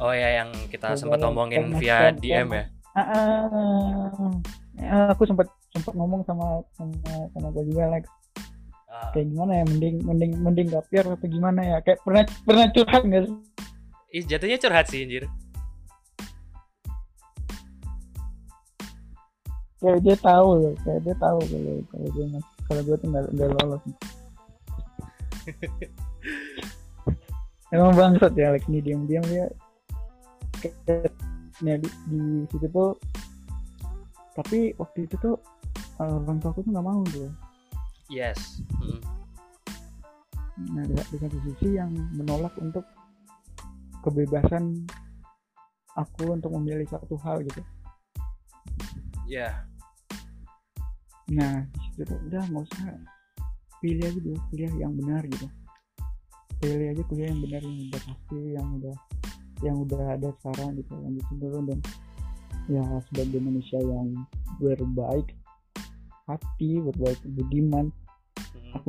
Oh 0.00 0.14
ya 0.16 0.40
yang 0.40 0.48
kita 0.70 0.94
sempat 0.96 1.20
ngomongin 1.20 1.76
via 1.76 2.08
kan, 2.08 2.16
DM 2.16 2.48
pernah. 2.48 2.56
ya 2.56 2.66
ah, 2.94 4.18
ah. 4.78 5.10
aku 5.10 5.26
sempat 5.26 5.50
sempat 5.74 5.94
ngomong 5.98 6.22
sama 6.22 6.62
sama 6.78 6.94
sama 7.34 7.48
gue 7.50 7.64
juga 7.74 7.90
Lex. 7.90 8.04
Ah, 8.86 9.10
kayak 9.10 9.26
gimana 9.34 9.52
ya 9.58 9.64
mending 9.66 9.96
mending 10.06 10.32
mending 10.38 10.68
gapir 10.70 11.02
atau 11.02 11.26
gimana 11.26 11.60
ya? 11.62 11.76
Kayak 11.82 11.98
pernah 12.06 12.22
pernah 12.46 12.66
curhat 12.70 13.02
nggak 13.02 13.22
sih? 13.26 13.34
Ih, 14.14 14.24
jatuhnya 14.30 14.58
curhat 14.62 14.86
sih 14.86 15.02
anjir. 15.02 15.26
kayak 19.84 20.00
dia 20.00 20.16
tahu 20.16 20.48
loh 20.64 20.72
kayak 20.80 21.00
dia 21.04 21.12
tahu 21.20 21.44
kalau 21.44 21.76
kalau 21.92 22.08
gue 22.08 22.24
kalau 22.64 22.80
gue 22.88 22.96
tuh 22.96 23.08
nggak 23.12 23.24
nggak 23.36 23.48
lolos. 23.60 23.82
Emang 27.74 27.92
bangsat 27.92 28.32
ya 28.32 28.48
Alex 28.54 28.64
nih 28.70 28.80
diam-diam 28.80 29.24
dia 29.28 29.44
ya, 31.62 31.74
di, 31.78 31.88
di 32.10 32.20
situ 32.50 32.66
tuh 32.70 32.98
tapi 34.34 34.74
waktu 34.80 35.06
itu 35.06 35.14
tuh 35.22 35.38
eh, 36.02 36.14
orang 36.26 36.42
tua 36.42 36.50
aku 36.50 36.66
tuh 36.66 36.72
nggak 36.74 36.86
mau 36.86 37.02
gitu 37.12 37.30
Yes. 38.12 38.60
Mm. 38.82 39.00
nah 40.76 40.84
di, 40.86 40.94
di 40.94 41.16
satu 41.18 41.38
sisi 41.50 41.78
yang 41.78 41.90
menolak 42.14 42.52
untuk 42.62 42.84
kebebasan 44.02 44.84
aku 45.94 46.34
untuk 46.34 46.50
memilih 46.54 46.86
satu 46.90 47.14
hal 47.22 47.40
gitu 47.46 47.62
Ya. 49.24 49.64
Nah, 51.32 51.64
di 51.64 51.78
situ 51.88 52.04
tuh 52.04 52.20
udah 52.28 52.42
nggak 52.44 52.64
usah 52.68 52.92
pilih 53.80 54.04
aja 54.04 54.20
dulu 54.20 54.38
kuliah 54.52 54.72
yang 54.76 54.92
benar 54.92 55.24
gitu. 55.24 55.48
Pilih 56.60 56.92
aja 56.92 57.02
kuliah 57.08 57.28
yang 57.32 57.40
benar 57.40 57.60
yang 57.64 57.76
udah 57.88 58.02
pasti, 58.04 58.40
yang 58.52 58.68
udah 58.80 58.96
yang 59.62 59.76
udah 59.84 60.18
ada 60.18 60.32
sekarang 60.40 60.80
gitu, 60.80 60.92
lanjutin 60.98 61.36
dulu 61.38 61.58
dan 61.68 61.78
ya 62.66 62.84
sebagai 63.12 63.38
manusia 63.44 63.78
yang 63.78 64.24
berbaik 64.58 65.36
hati, 66.24 66.80
berbaik 66.80 67.20
budiman, 67.28 67.92
Mm. 68.34 68.72
aku 68.74 68.88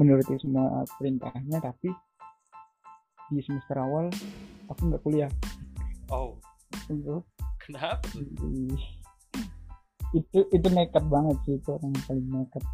menuruti 0.00 0.40
semua 0.40 0.84
perintahnya 0.96 1.60
tapi 1.60 1.92
di 3.28 3.40
semester 3.44 3.76
awal 3.76 4.08
aku 4.72 4.80
nggak 4.88 5.02
kuliah. 5.04 5.32
Oh. 6.08 6.40
Itu. 6.88 7.20
Kenapa 7.60 8.08
itu 10.16 10.38
itu 10.48 10.66
nekat 10.72 11.04
banget 11.12 11.36
sih 11.44 11.60
itu 11.60 11.68
orang 11.68 11.92
yang 11.92 12.04
paling 12.08 12.26
nekat. 12.32 12.64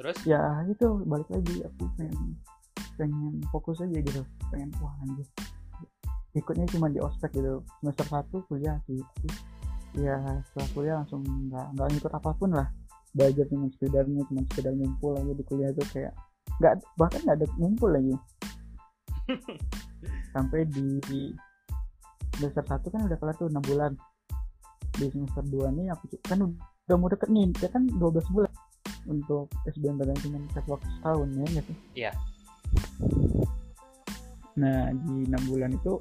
Terus? 0.00 0.16
Ya 0.24 0.40
itu 0.64 1.04
balik 1.04 1.28
lagi 1.28 1.60
aku 1.60 1.84
pengen 2.00 2.40
pengen 2.96 3.36
fokus 3.52 3.78
aja 3.84 3.98
gitu 4.00 4.22
pengen 4.48 4.72
wah 4.80 4.94
anjir 5.04 5.28
ikutnya 6.36 6.66
cuma 6.72 6.92
di 6.92 7.00
ospek 7.00 7.32
gitu. 7.36 7.64
Semester 7.80 8.06
satu 8.08 8.36
kuliah 8.48 8.76
sih. 8.84 9.00
Ya 9.96 10.20
setelah 10.48 10.68
kuliah 10.76 10.94
langsung 11.00 11.24
nggak 11.24 11.66
nggak 11.76 11.86
ngikut 11.94 12.12
apa 12.12 12.30
pun 12.36 12.50
lah. 12.52 12.68
Belajar 13.16 13.44
cuma 13.48 13.66
sekedarnya 13.72 14.22
cuma 14.28 14.40
sekedar 14.52 14.72
ngumpul 14.76 15.16
aja 15.16 15.32
di 15.32 15.44
kuliah 15.48 15.70
itu 15.72 15.82
kayak 15.92 16.12
nggak 16.58 16.74
bahkan 17.00 17.20
nggak 17.24 17.36
ada 17.40 17.46
ngumpul 17.56 17.90
lagi. 17.92 18.14
Sampai 20.34 20.68
di, 20.68 21.00
di 21.08 21.20
semester 22.36 22.64
satu 22.68 22.92
kan 22.92 23.08
udah 23.08 23.16
kelar 23.16 23.34
tuh 23.36 23.48
enam 23.48 23.64
bulan. 23.64 23.92
Di 24.98 25.08
semester 25.08 25.44
dua 25.48 25.72
nih 25.72 25.88
aku 25.92 26.20
kan 26.24 26.44
udah 26.88 26.96
mau 26.96 27.12
deket 27.12 27.28
nih 27.28 27.52
ya 27.60 27.68
kan 27.68 27.84
12 27.84 28.32
bulan 28.32 28.52
untuk 29.12 29.52
SBMPTN 29.68 30.16
cuma 30.24 30.40
waktu 30.72 30.88
setahun 30.96 31.28
ya 31.36 31.60
sih? 31.60 31.76
Iya. 31.92 32.12
nah 34.58 34.90
di 34.90 35.28
enam 35.28 35.42
bulan 35.46 35.70
itu 35.76 36.00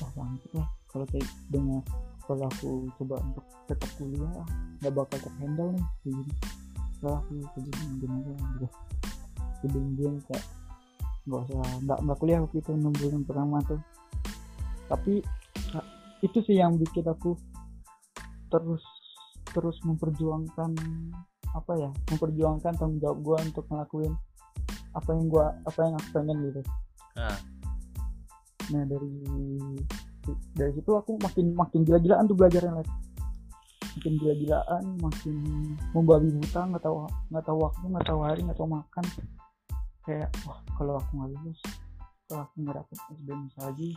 wah 0.00 0.10
bangkit 0.16 0.50
lah. 0.56 0.68
Kalau 0.90 1.06
kayak 1.08 1.28
dengan 1.52 1.80
kalau 2.26 2.46
aku 2.46 2.70
coba 2.98 3.16
untuk 3.22 3.44
tetap 3.66 3.90
kuliah 3.98 4.30
nggak 4.80 4.92
bakal 4.94 5.18
terhandle 5.20 5.70
nih 5.74 5.86
kayak 6.02 6.14
gini. 6.20 6.34
Aku 7.00 7.34
coba 7.56 7.68
diem 8.00 8.12
aja 8.12 8.32
gitu. 8.34 8.66
Diem 9.68 9.86
diem 9.96 10.14
kayak 10.28 10.44
nggak 11.28 11.40
usah 11.46 11.68
nggak 11.84 11.98
nggak 12.00 12.18
kuliah 12.18 12.38
waktu 12.42 12.56
itu 12.58 12.70
enam 12.72 12.92
bulan 12.96 13.22
pertama 13.28 13.56
tuh. 13.68 13.80
Tapi 14.90 15.12
nah, 15.76 15.86
itu 16.24 16.38
sih 16.44 16.56
yang 16.58 16.74
bikin 16.80 17.06
aku 17.06 17.38
terus 18.50 18.82
terus 19.50 19.78
memperjuangkan 19.86 20.74
apa 21.50 21.72
ya 21.74 21.90
memperjuangkan 22.14 22.78
tanggung 22.78 23.02
jawab 23.02 23.18
gue 23.26 23.36
untuk 23.50 23.66
ngelakuin 23.66 24.14
apa 24.94 25.10
yang 25.14 25.26
gua 25.30 25.54
apa 25.66 25.78
yang 25.86 25.94
aku 25.98 26.08
pengen 26.14 26.36
gitu. 26.50 26.60
Ah. 27.14 27.38
Nah 28.70 28.82
dari 28.86 29.10
dari 30.54 30.72
situ 30.76 30.90
aku 30.94 31.18
makin 31.18 31.54
makin 31.58 31.80
gila-gilaan 31.82 32.30
tuh 32.30 32.38
belajarnya 32.38 32.82
lagi 32.82 32.92
makin 34.00 34.12
gila-gilaan 34.22 34.84
makin 35.02 35.36
membabi 35.90 36.30
buta 36.30 36.60
nggak 36.70 36.82
tahu 36.86 36.96
nggak 37.34 37.44
tahu 37.44 37.58
waktu 37.58 37.84
nggak 37.90 38.06
tahu 38.06 38.20
hari 38.22 38.40
nggak 38.46 38.58
tahu 38.58 38.70
makan. 38.70 39.04
Kayak 40.06 40.30
wah 40.46 40.58
kalau 40.78 40.96
aku 40.96 41.10
nggak 41.20 41.30
lulus 41.36 41.60
kalau 42.24 42.42
aku 42.46 42.54
nggak 42.62 42.76
dapet 42.80 42.96
SBM 43.18 43.42
lagi 43.58 43.90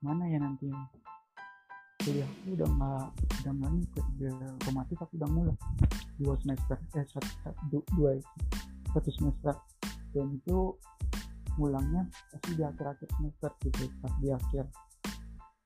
mana 0.00 0.24
ya 0.28 0.38
nanti? 0.40 0.66
Kuliah 2.02 2.26
aku 2.26 2.48
udah 2.56 2.68
nggak 2.68 3.06
udah 3.14 3.52
nggak 3.54 3.70
ngikut 3.76 4.04
otomatis 4.60 4.98
aku 5.00 5.12
udah 5.20 5.30
mulai 5.30 5.56
dua 6.18 6.34
semester 6.40 6.76
eh 6.96 7.06
satu, 7.06 7.30
satu 7.44 7.62
du- 7.70 7.88
dua 7.94 8.10
satu 8.96 9.10
semester. 9.12 9.54
Dan 10.14 10.34
itu 10.34 10.74
mulangnya 11.56 12.02
pasti 12.32 12.50
di 12.58 12.62
akhir-akhir 12.66 13.08
semester 13.14 13.50
gitu 13.62 13.84
pas 14.02 14.14
di 14.18 14.28
akhir 14.30 14.64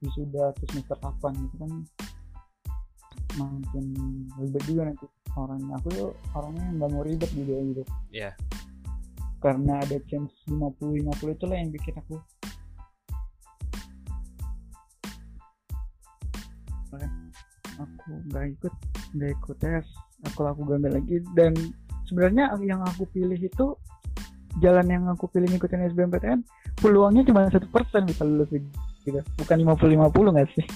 wisuda 0.05 0.55
atau 0.55 0.64
semester 0.70 0.96
8 1.01 1.42
gitu 1.42 1.57
kan 1.59 1.72
makin 3.38 3.87
ribet 4.40 4.62
juga 4.66 4.83
nanti 4.90 5.07
orangnya. 5.38 5.72
Aku 5.79 5.88
tuh 5.94 6.11
orangnya 6.35 6.66
nggak 6.74 6.90
mau 6.90 7.03
ribet 7.07 7.31
juga 7.35 7.55
gitu. 7.62 7.83
Iya. 8.12 8.33
karena 9.38 9.79
ada 9.79 10.03
chance 10.11 10.35
50-50 10.51 11.14
itu 11.14 11.44
lah 11.46 11.57
yang 11.62 11.70
bikin 11.70 11.94
aku 11.94 12.18
aku 17.79 18.11
nggak 18.35 18.44
ikut 18.59 18.74
nggak 19.14 19.31
ikut 19.38 19.57
tes 19.62 19.87
aku 20.27 20.42
aku 20.42 20.66
gagal 20.66 20.98
lagi. 20.98 21.22
Dan 21.38 21.55
sebenarnya 22.11 22.59
yang 22.66 22.83
aku 22.83 23.07
pilih 23.14 23.38
itu 23.38 23.79
jalan 24.59 24.87
yang 24.90 25.05
aku 25.11 25.31
pilih 25.31 25.49
ngikutin 25.51 25.90
SBMPTN 25.94 26.40
peluangnya 26.79 27.23
cuma 27.27 27.47
satu 27.51 27.66
persen 27.71 28.07
bisa 28.07 28.23
lulus 28.23 28.51
gitu. 29.03 29.21
Bukan 29.40 29.57
50-50 29.64 30.35
nggak 30.35 30.49
sih? 30.55 30.66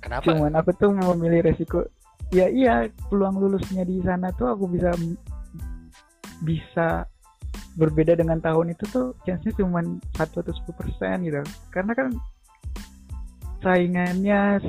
Kenapa? 0.00 0.24
Cuman 0.24 0.52
aku 0.56 0.70
tuh 0.74 0.90
memilih 0.90 1.44
resiko. 1.44 1.86
Ya 2.30 2.46
iya 2.46 2.86
peluang 3.10 3.42
lulusnya 3.42 3.82
di 3.82 3.98
sana 4.06 4.30
tuh 4.34 4.54
aku 4.54 4.70
bisa 4.70 4.94
bisa 6.46 7.04
berbeda 7.74 8.14
dengan 8.14 8.38
tahun 8.38 8.74
itu 8.74 8.86
tuh 8.90 9.06
chance-nya 9.26 9.54
cuma 9.58 9.82
satu 10.14 10.42
atau 10.42 10.54
sepuluh 10.54 10.76
persen 10.78 11.26
gitu. 11.26 11.42
Karena 11.74 11.92
kan 11.94 12.08
saingannya 13.60 14.62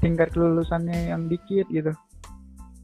tingkat 0.00 0.32
kelulusannya 0.32 1.12
yang 1.12 1.28
dikit 1.28 1.68
gitu. 1.70 1.92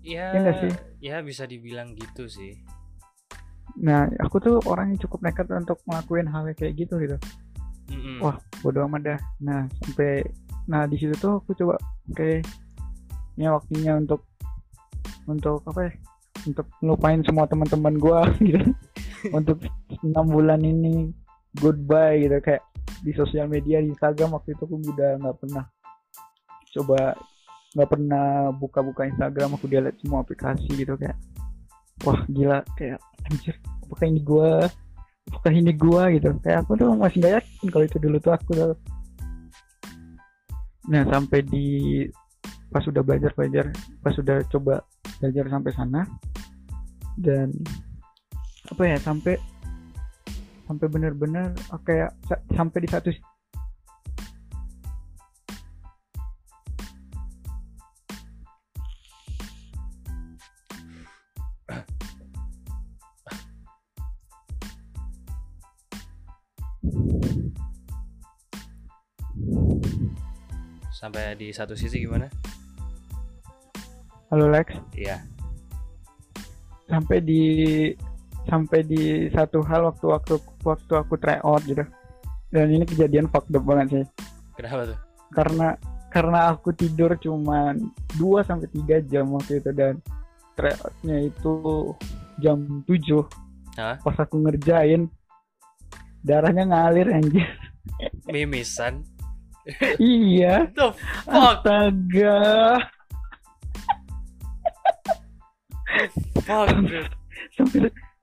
Iya 0.02 0.34
Iya 0.34 0.52
sih? 0.58 0.72
ya 1.02 1.16
bisa 1.22 1.46
dibilang 1.50 1.98
gitu 1.98 2.30
sih 2.30 2.58
nah 3.80 4.04
aku 4.20 4.36
tuh 4.42 4.56
orang 4.68 4.92
yang 4.92 5.00
cukup 5.00 5.24
nekat 5.24 5.48
untuk 5.48 5.80
ngelakuin 5.88 6.28
hal 6.28 6.44
kayak 6.52 6.76
gitu 6.76 7.00
gitu. 7.00 7.16
Mm-mm. 7.92 8.24
wah 8.24 8.36
bodo 8.64 8.84
amat 8.88 9.02
dah. 9.04 9.20
Nah 9.42 9.68
sampai 9.84 10.24
nah 10.68 10.86
di 10.86 10.96
situ 10.96 11.12
tuh 11.18 11.42
aku 11.42 11.52
coba 11.58 11.74
oke 12.08 12.40
ini 13.36 13.48
waktunya 13.48 13.98
untuk 13.98 14.22
untuk 15.26 15.64
apa 15.66 15.90
ya 15.90 15.92
untuk 16.46 16.66
ngelupain 16.82 17.22
semua 17.24 17.46
teman-teman 17.46 17.94
gua 17.96 18.20
gitu. 18.48 18.72
Untuk 19.30 19.62
enam 20.02 20.26
bulan 20.28 20.60
ini 20.66 21.10
goodbye 21.58 22.26
gitu. 22.26 22.38
Kayak 22.42 22.62
di 23.02 23.12
sosial 23.14 23.50
media 23.50 23.82
di 23.82 23.90
Instagram 23.90 24.34
waktu 24.34 24.54
itu 24.54 24.62
aku 24.66 24.76
udah 24.78 25.18
nggak 25.22 25.36
pernah 25.38 25.64
coba 26.72 27.00
nggak 27.72 27.88
pernah 27.88 28.26
buka-buka 28.52 29.08
Instagram. 29.08 29.56
Aku 29.56 29.66
delete 29.70 29.98
semua 30.02 30.22
aplikasi 30.26 30.68
gitu 30.74 30.98
kayak 30.98 31.16
wah 32.02 32.20
gila. 32.30 32.60
Kayak 32.78 32.98
anjir 33.30 33.54
apakah 33.86 34.06
ini 34.08 34.20
gua? 34.20 34.66
Apakah 35.30 35.52
ini 35.54 35.72
gua 35.74 36.02
gitu? 36.10 36.30
Kayak 36.42 36.66
aku 36.66 36.78
tuh 36.78 36.90
masih 36.98 37.18
gak 37.22 37.34
yakin 37.40 37.66
kalau 37.70 37.84
itu 37.86 37.98
dulu 38.02 38.16
tuh 38.18 38.32
aku 38.34 38.50
tuh 38.54 38.72
nah 40.90 41.06
sampai 41.06 41.46
di 41.46 41.66
pas 42.72 42.82
udah 42.82 43.02
belajar 43.06 43.30
belajar 43.38 43.70
pas 44.02 44.14
udah 44.18 44.42
coba 44.50 44.82
belajar 45.22 45.44
sampai 45.46 45.70
sana 45.76 46.02
dan 47.20 47.54
apa 48.66 48.82
ya 48.82 48.96
sampai 48.98 49.38
sampai 50.66 50.86
benar-benar 50.90 51.54
ah, 51.70 51.78
kayak 51.86 52.10
sa- 52.26 52.42
sampai 52.56 52.78
di 52.82 52.88
satu 52.90 53.14
sampai 71.12 71.36
di 71.36 71.52
satu 71.52 71.76
sisi 71.76 72.00
gimana? 72.00 72.24
Halo 74.32 74.48
Lex. 74.48 74.72
Iya. 74.96 75.20
Sampai 76.88 77.20
di 77.20 77.44
sampai 78.48 78.80
di 78.80 79.28
satu 79.28 79.60
hal 79.60 79.92
waktu 79.92 80.08
waktu 80.08 80.40
waktu 80.64 80.92
aku 80.96 81.20
try 81.20 81.36
out 81.44 81.60
gitu. 81.68 81.84
Dan 82.48 82.72
ini 82.72 82.88
kejadian 82.88 83.28
fucked 83.28 83.52
up 83.52 83.60
banget 83.60 83.86
sih. 83.92 84.04
Kenapa 84.56 84.88
tuh? 84.88 84.98
Karena 85.36 85.76
karena 86.08 86.56
aku 86.56 86.72
tidur 86.72 87.12
cuman 87.20 87.92
2 88.16 88.48
sampai 88.48 88.72
3 88.72 89.04
jam 89.04 89.28
waktu 89.36 89.60
itu 89.60 89.68
dan 89.76 90.00
tryoutnya 90.56 91.28
itu 91.28 91.56
jam 92.40 92.88
7 92.88 93.76
Hah? 93.76 94.00
pas 94.00 94.16
aku 94.16 94.48
ngerjain 94.48 95.12
darahnya 96.24 96.72
ngalir 96.72 97.12
anjir. 97.12 97.44
Mimisan 98.32 99.11
iya. 100.02 100.66
The 100.74 100.90
fuck? 101.26 101.62
Astaga. 101.62 102.38
Fuck 106.42 106.68
sampai 107.52 107.78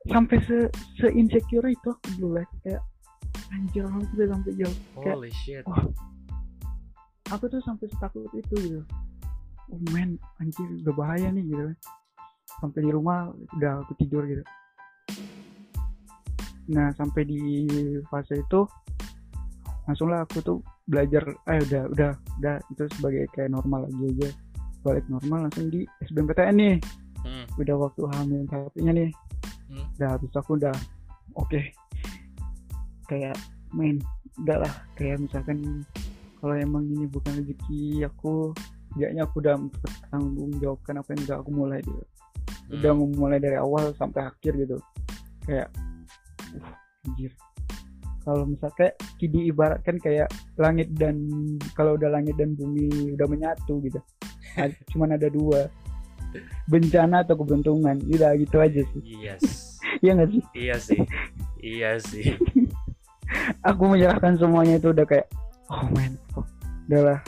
sampai 0.09 0.37
se, 0.47 0.57
se 0.97 1.07
insecure 1.13 1.69
itu 1.69 1.87
aku 1.93 2.07
dulu 2.17 2.41
like. 2.41 2.49
kayak 2.65 2.81
anjir 3.53 3.85
aku 3.85 4.03
udah 4.17 4.27
sampai 4.33 4.51
jauh. 4.57 4.77
Kayak- 4.99 5.15
holy 5.15 5.31
shit. 5.45 5.63
wah. 5.69 5.85
Aku 7.29 7.45
tuh 7.45 7.61
sampai 7.61 7.85
setakut 7.93 8.25
itu 8.33 8.55
gitu. 8.57 8.81
Oh 9.69 9.79
man 9.93 10.17
anjir 10.41 10.65
udah 10.81 10.93
bahaya 10.97 11.29
nih 11.29 11.45
gitu. 11.45 11.65
Sampai 12.57 12.81
di 12.81 12.89
rumah 12.89 13.29
udah 13.53 13.85
aku 13.85 13.93
tidur 14.01 14.25
gitu. 14.25 14.41
Nah 16.73 16.89
sampai 16.97 17.21
di 17.29 17.65
fase 18.09 18.41
itu 18.41 18.65
langsung 19.89 20.13
lah 20.13 20.21
aku 20.21 20.37
tuh 20.45 20.57
belajar 20.85 21.25
eh 21.49 21.59
udah 21.65 21.89
udah 21.89 22.11
udah 22.37 22.55
itu 22.69 22.85
sebagai 22.93 23.25
kayak 23.33 23.49
normal 23.49 23.89
lagi 23.89 24.05
aja. 24.13 24.29
Balik 24.85 25.09
normal 25.09 25.49
langsung 25.49 25.73
di 25.73 25.81
SBMPTN 26.05 26.55
nih. 26.61 26.77
Hmm. 27.19 27.43
udah 27.59 27.75
waktu 27.75 28.01
hamil 28.15 28.45
satunya 28.47 28.91
nih. 28.93 29.09
Hmm. 29.65 29.85
udah 29.97 30.07
habis 30.13 30.31
aku 30.37 30.61
udah 30.61 30.75
oke. 31.33 31.61
Kayak 33.09 33.33
main 33.73 33.97
enggak 34.37 34.61
lah. 34.61 34.73
Kayak 34.93 35.25
misalkan 35.25 35.81
kalau 36.37 36.53
emang 36.53 36.85
ini 36.85 37.09
bukan 37.09 37.41
rezeki 37.41 38.05
aku 38.05 38.53
setidaknya 38.93 39.25
aku 39.25 39.35
udah 39.41 39.55
bertanggung 39.57 40.51
jawabkan 40.61 40.95
apa 41.01 41.09
yang 41.17 41.21
udah 41.25 41.37
aku 41.41 41.49
mulai 41.49 41.79
gitu. 41.81 42.03
Udah 42.77 42.91
Hmm. 42.93 43.01
memulai 43.09 43.41
dari 43.41 43.57
awal 43.57 43.89
sampai 43.97 44.29
akhir 44.29 44.53
gitu. 44.53 44.77
Kayak 45.49 45.73
uh, 46.53 47.09
anjir 47.09 47.33
kalau 48.23 48.43
misalnya 48.45 48.91
diibaratkan 49.19 49.97
kayak 49.99 50.29
langit 50.59 50.91
dan 50.95 51.19
kalau 51.73 51.95
udah 51.95 52.11
langit 52.11 52.35
dan 52.35 52.53
bumi 52.53 53.15
udah 53.15 53.27
menyatu 53.27 53.79
gitu. 53.83 53.99
Cuman 54.93 55.15
ada 55.15 55.27
dua. 55.31 55.71
Bencana 56.69 57.25
atau 57.25 57.39
keberuntungan. 57.39 57.97
Udah 58.05 58.37
gitu 58.37 58.57
aja 58.61 58.81
sih. 58.83 59.01
Yes 59.25 59.69
Iya 59.99 60.11
nggak 60.15 60.29
sih? 60.31 60.43
Iya 60.55 60.75
sih. 60.79 61.01
Iya 61.59 61.91
sih. 61.99 62.25
Aku 63.69 63.89
menyerahkan 63.89 64.39
semuanya 64.39 64.79
itu 64.79 64.89
udah 64.93 65.05
kayak 65.05 65.27
oh 65.69 65.85
man 65.93 66.17
oh, 66.33 66.45
udahlah 66.89 67.21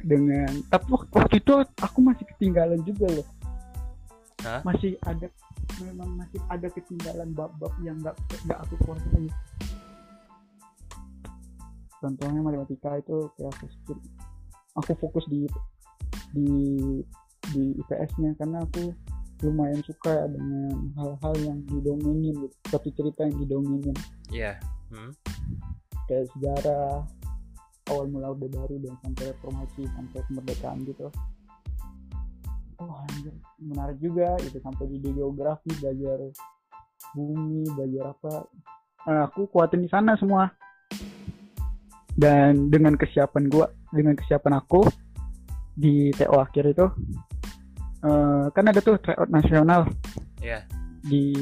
dengan 0.00 0.48
tapi 0.72 0.96
waktu, 0.96 1.12
waktu 1.12 1.36
itu 1.44 1.54
aku 1.76 1.98
masih 2.00 2.24
ketinggalan 2.24 2.80
juga 2.88 3.06
loh. 3.20 3.26
Hah? 4.40 4.64
masih 4.64 4.96
ada 5.04 5.28
memang 5.84 6.16
masih 6.16 6.40
ada 6.48 6.64
ketinggalan 6.72 7.28
bab-bab 7.36 7.68
yang 7.84 8.00
nggak 8.00 8.16
nggak 8.48 8.58
aku 8.64 8.74
kuasai 8.88 9.28
contohnya 12.00 12.40
matematika 12.40 12.96
itu 12.96 13.28
kayak 13.36 13.52
aku 13.54 13.94
aku 14.80 14.92
fokus 14.98 15.24
di 15.28 15.44
di 16.32 16.50
di 17.52 17.62
IPS-nya 17.82 18.34
karena 18.40 18.62
aku 18.64 18.92
lumayan 19.40 19.80
suka 19.84 20.28
dengan 20.28 20.92
hal-hal 21.00 21.34
yang 21.40 21.58
didongengin 21.68 22.36
gitu. 22.44 22.56
Satu 22.68 22.88
cerita 22.92 23.24
yang 23.24 23.36
didongengin 23.40 23.96
iya. 24.32 24.60
Hmm. 24.90 25.14
kayak 26.10 26.26
sejarah 26.34 27.06
awal 27.94 28.06
mula 28.10 28.34
orde 28.34 28.50
baru 28.50 28.76
dan 28.82 28.94
sampai 29.06 29.30
reformasi 29.30 29.82
sampai 29.94 30.20
kemerdekaan 30.26 30.78
gitu. 30.86 31.06
Oh 32.80 32.96
anjir. 33.06 33.34
Menarik 33.60 33.98
juga 34.02 34.34
gitu 34.42 34.58
sampai 34.64 34.88
di 34.90 34.98
geografi 35.04 35.70
belajar 35.78 36.32
bumi 37.14 37.66
belajar 37.74 38.14
apa. 38.14 38.34
Nah, 39.08 39.22
aku 39.30 39.48
kuatin 39.48 39.86
di 39.86 39.90
sana 39.90 40.18
semua 40.20 40.52
dan 42.20 42.68
dengan 42.68 43.00
kesiapan 43.00 43.48
gua 43.48 43.72
dengan 43.96 44.12
kesiapan 44.12 44.60
aku 44.60 44.84
di 45.72 46.12
TO 46.12 46.36
akhir 46.36 46.76
itu 46.76 46.86
eh, 48.04 48.44
kan 48.52 48.64
ada 48.68 48.80
tuh 48.84 49.00
tryout 49.00 49.32
nasional. 49.32 49.88
Iya. 50.44 50.68
Di 51.00 51.32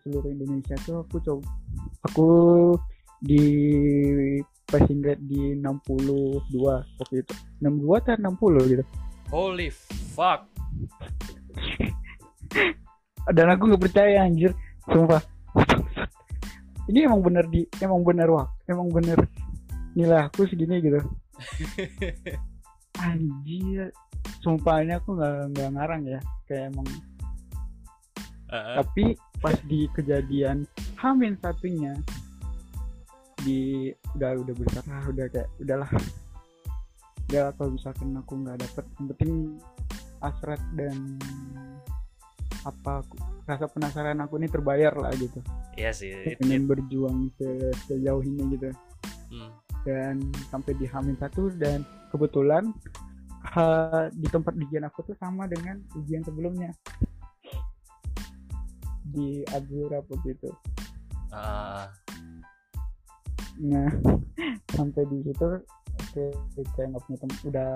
seluruh 0.00 0.32
Indonesia 0.32 0.72
tuh 0.88 1.04
aku 1.04 1.20
coba 1.20 1.44
aku 2.08 2.30
di 3.20 3.44
passing 4.64 5.04
grade 5.04 5.20
di 5.28 5.52
62 5.60 6.48
waktu 6.96 7.14
itu. 7.20 7.32
62 7.60 8.00
atau 8.00 8.16
60 8.16 8.72
gitu. 8.72 8.84
Holy 9.28 9.68
fuck. 10.16 10.48
Dan 13.36 13.52
aku 13.52 13.68
nggak 13.68 13.84
percaya 13.84 14.24
anjir. 14.24 14.56
Sumpah. 14.88 15.20
Ini 16.90 17.06
emang 17.06 17.20
bener 17.20 17.44
di 17.52 17.68
emang 17.84 18.00
bener 18.00 18.32
wak. 18.32 18.48
Emang 18.66 18.88
bener 18.88 19.20
nilai 19.92 20.28
aku 20.28 20.48
segini 20.48 20.80
gitu. 20.80 21.00
Anjir. 23.04 23.90
Sumpah 24.42 24.82
ini 24.82 24.94
aku 24.94 25.18
nggak 25.18 25.34
nggak 25.56 25.68
ngarang 25.74 26.02
ya. 26.06 26.20
Kayak 26.46 26.72
emang. 26.74 26.88
Heeh. 28.52 28.76
tapi 28.84 29.16
pas 29.40 29.56
di 29.64 29.88
kejadian 29.96 30.68
Hamin 31.00 31.40
satunya 31.40 31.96
di 33.40 33.88
udah 34.12 34.36
udah 34.44 34.54
besar 34.60 34.84
lah 34.84 35.08
udah 35.08 35.26
kayak 35.32 35.48
udahlah. 35.56 35.88
Udah 37.32 37.48
kalau 37.56 37.70
misalkan 37.72 38.12
aku 38.12 38.32
nggak 38.44 38.60
dapet. 38.60 38.84
Yang 39.00 39.06
penting 39.16 39.32
hasrat 40.20 40.60
dan 40.76 41.16
apa 42.62 43.02
aku- 43.02 43.18
rasa 43.48 43.66
penasaran 43.66 44.20
aku 44.20 44.36
ini 44.38 44.52
terbayar 44.52 44.92
lah 44.94 45.10
gitu. 45.16 45.40
Iya 45.74 45.90
sih 45.96 46.12
pengen 46.38 46.62
it- 46.62 46.68
berjuang 46.68 47.32
se- 47.40 47.74
sejauh 47.88 48.20
ini 48.20 48.52
gitu. 48.52 48.68
Hmm. 49.32 49.50
Dan 49.82 50.22
sampai 50.50 50.72
di 50.78 50.86
Hamin 50.86 51.18
satu 51.18 51.50
dan 51.58 51.82
kebetulan 52.14 52.70
ha- 53.42 54.10
di 54.14 54.28
tempat 54.30 54.54
ujian 54.58 54.86
aku 54.86 55.02
tuh 55.06 55.16
sama 55.18 55.46
dengan 55.50 55.82
ujian 55.98 56.22
sebelumnya. 56.22 56.70
Di 59.12 59.44
Azura 59.52 60.00
begitu 60.08 60.48
Ah, 61.32 61.88
Nah, 63.60 63.88
sampai 64.76 65.04
di 65.08 65.20
situ 65.24 65.48
oke 65.92 66.24
kayak 66.76 66.86
nggak 66.92 67.02
punya 67.04 67.18
teman 67.20 67.38
udah 67.48 67.70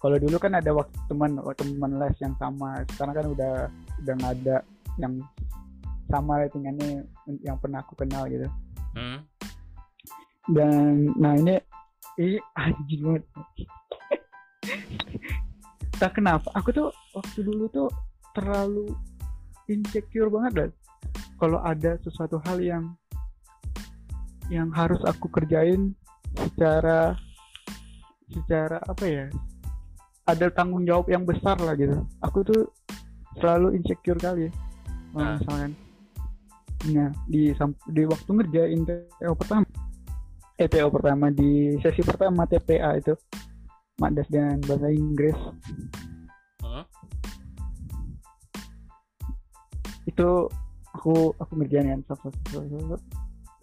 kalau 0.00 0.16
dulu 0.16 0.36
kan 0.40 0.52
ada 0.56 0.72
waktu 0.72 0.96
teman 1.12 1.36
teman 1.56 1.92
les 2.00 2.16
yang 2.24 2.32
sama 2.40 2.80
sekarang 2.96 3.14
kan 3.16 3.26
udah 3.28 3.52
udah 4.00 4.14
nggak 4.16 4.32
ada 4.40 4.56
yang 4.96 5.20
sama 6.08 6.42
ratingannya 6.44 7.04
yang 7.44 7.56
pernah 7.60 7.84
aku 7.84 7.94
kenal 7.94 8.26
gitu. 8.26 8.48
Hmm. 8.96 9.22
Dan 10.48 11.12
nah 11.20 11.36
ini 11.36 11.60
ini 12.16 12.40
anjing 12.56 13.02
banget. 13.04 13.24
Tak 16.00 16.16
kenapa? 16.16 16.48
Aku 16.56 16.72
tuh 16.72 16.88
waktu 17.12 17.44
dulu 17.44 17.68
tuh 17.68 17.88
terlalu 18.32 18.88
insecure 19.68 20.32
banget 20.32 20.52
lah 20.56 20.70
kalau 21.36 21.60
ada 21.60 22.00
sesuatu 22.04 22.40
hal 22.48 22.60
yang 22.60 22.84
yang 24.48 24.68
harus 24.72 24.98
aku 25.06 25.28
kerjain 25.28 25.92
secara 26.34 27.14
secara 28.30 28.80
apa 28.86 29.04
ya 29.06 29.26
ada 30.26 30.46
tanggung 30.52 30.86
jawab 30.86 31.10
yang 31.10 31.24
besar 31.26 31.58
lah 31.60 31.76
gitu. 31.76 32.00
Aku 32.24 32.44
tuh 32.46 32.70
selalu 33.38 33.76
insecure 33.78 34.18
kali 34.18 34.48
ya 34.48 34.52
kalau 35.10 35.26
Ah. 35.26 35.36
misalkan. 35.36 35.72
Nah 36.96 37.10
di 37.28 37.42
di 37.92 38.02
waktu 38.08 38.30
ngerjain 38.30 38.80
TO 38.88 39.34
pertama 39.36 39.66
eh 40.60 40.68
TO 40.68 40.92
pertama 40.92 41.32
di 41.32 41.72
sesi 41.80 42.04
pertama 42.04 42.44
TPA 42.44 43.00
itu. 43.00 43.16
Madas 43.96 44.28
dan 44.28 44.60
bahasa 44.60 44.92
Inggris. 44.92 45.36
Hmm. 46.60 46.84
itu 50.08 50.48
aku 50.90 51.32
aku 51.38 51.52
ngerjain 51.56 52.02
kan 52.04 52.18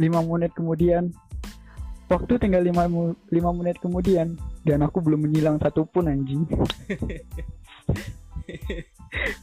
lima 0.01 0.25
menit 0.25 0.57
kemudian. 0.57 1.13
Waktu 2.07 2.39
tinggal 2.39 2.63
lima, 2.63 2.87
lima 3.35 3.51
menit 3.51 3.83
kemudian 3.83 4.39
dan 4.63 4.79
aku 4.79 5.03
belum 5.03 5.27
menyilang 5.27 5.59
satupun 5.59 6.07
anjing. 6.07 6.47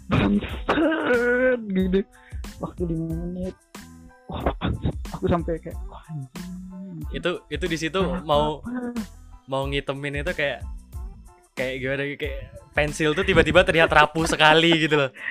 Bangsat 0.08 1.60
gitu. 1.60 2.00
Waktu 2.64 2.82
lima 2.88 3.04
menit 3.20 3.52
wah 4.30 4.42
aku 5.12 5.24
sampai 5.28 5.60
kayak 5.60 5.78
wah 5.88 6.02
anjing. 6.10 6.52
Itu 7.12 7.30
itu 7.50 7.64
di 7.68 7.78
situ 7.78 8.00
mau 8.24 8.64
mau 9.50 9.62
ngitemin 9.68 10.24
itu 10.24 10.32
kayak 10.32 10.64
kayak 11.54 11.74
gimana 11.78 12.02
kayak 12.18 12.40
pensil 12.74 13.14
tuh 13.14 13.22
tiba-tiba 13.22 13.62
terlihat 13.62 13.90
rapuh 13.92 14.26
sekali 14.26 14.88
gitu 14.88 14.98
loh. 14.98 15.10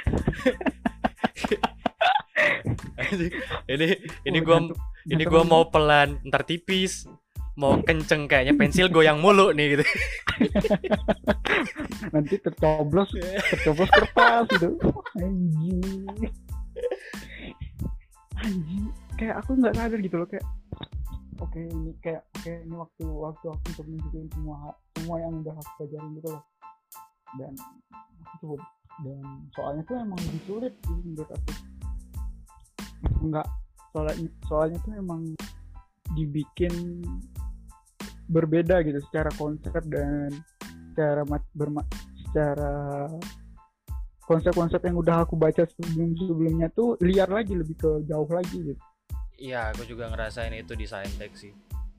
Ini 3.63 3.87
ini 4.25 4.39
Oh, 4.41 4.45
gua 4.45 4.57
ini 5.05 5.23
ngantuk 5.23 5.29
gua 5.29 5.43
mau 5.45 5.63
pelan 5.69 6.17
ntar 6.25 6.41
tipis 6.47 7.05
mau 7.53 7.77
kenceng 7.85 8.25
kayaknya 8.25 8.57
pensil 8.57 8.89
goyang 8.89 9.21
mulu 9.21 9.53
nih 9.53 9.77
gitu. 9.77 9.85
Nanti 12.13 12.41
tercoblos 12.41 13.13
tercoblos 13.53 13.89
kertas 13.93 14.45
gitu. 14.57 14.69
Anjing 15.21 16.33
kayak 19.19 19.35
aku 19.39 19.55
nggak 19.55 19.75
sadar 19.77 19.99
gitu 20.03 20.15
loh 20.19 20.27
kayak 20.27 20.45
oke 21.39 21.59
ini 21.59 21.91
kayak 22.03 22.23
oke 22.37 22.51
ini 22.51 22.75
waktu 22.75 23.03
waktu 23.07 23.45
aku 23.51 23.63
untuk 23.71 23.85
menunjukin 23.87 24.27
semua 24.31 24.55
semua 24.95 25.15
yang 25.19 25.33
udah 25.43 25.53
aku 25.57 25.71
pelajarin 25.79 26.11
gitu 26.19 26.29
loh. 26.31 26.43
Dan 27.33 27.53
aku 28.21 28.33
coba 28.41 28.55
dan 29.01 29.25
soalnya 29.57 29.81
tuh 29.89 29.95
emang 29.97 30.19
lebih 30.21 30.41
sulit 30.45 30.73
sih 30.85 30.97
menurut 31.01 31.29
aku. 31.33 31.51
Enggak 33.23 33.47
soalnya 33.93 34.27
soalnya 34.49 34.77
tuh 34.81 34.93
emang 34.97 35.21
dibikin 36.17 37.01
berbeda 38.29 38.81
gitu 38.85 38.97
secara 39.09 39.29
konsep 39.35 39.83
dan 39.89 40.29
secara 40.93 41.25
mat, 41.25 41.41
berma, 41.57 41.81
secara 42.29 43.09
konsep-konsep 44.23 44.79
yang 44.83 44.95
udah 44.95 45.27
aku 45.27 45.35
baca 45.35 45.63
sebelum 45.67 46.15
sebelumnya 46.15 46.67
tuh 46.71 46.95
liar 47.03 47.27
lagi 47.27 47.53
lebih 47.53 47.75
ke 47.75 47.89
jauh 48.07 48.27
lagi 48.27 48.57
gitu. 48.73 48.81
iya 49.37 49.71
aku 49.75 49.83
juga 49.83 50.07
ngerasain 50.09 50.53
itu 50.55 50.73
di 50.73 50.87
saintek 50.87 51.33
sih 51.35 51.53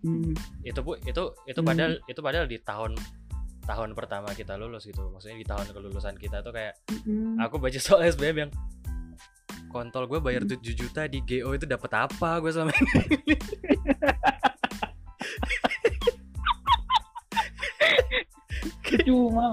Hmm, 0.05 0.37
itu 0.61 0.77
bu 0.85 1.01
itu 1.01 1.33
itu 1.49 1.61
Hmm. 1.65 1.69
padahal 1.73 1.93
itu 2.05 2.21
padahal 2.21 2.45
di 2.45 2.61
tahun 2.61 2.93
tahun 3.65 3.97
pertama 3.97 4.37
kita 4.37 4.53
lulus 4.61 4.85
gitu 4.85 5.01
maksudnya 5.09 5.41
di 5.41 5.49
tahun 5.49 5.65
kelulusan 5.73 6.21
kita 6.21 6.45
tuh 6.45 6.53
kayak 6.53 6.77
mm, 7.09 7.41
aku 7.41 7.57
baca 7.57 7.81
soal 7.81 8.05
SBM 8.05 8.37
yang 8.37 8.51
kontol 9.73 10.05
gue 10.05 10.21
bayar 10.21 10.45
7 10.45 10.61
juta 10.61 11.09
di 11.09 11.25
GO 11.25 11.57
itu 11.57 11.65
dapat 11.65 11.89
apa 12.05 12.37
gue 12.45 12.53
selama 12.53 12.77
ini 12.77 12.93
Cuma, 19.05 19.51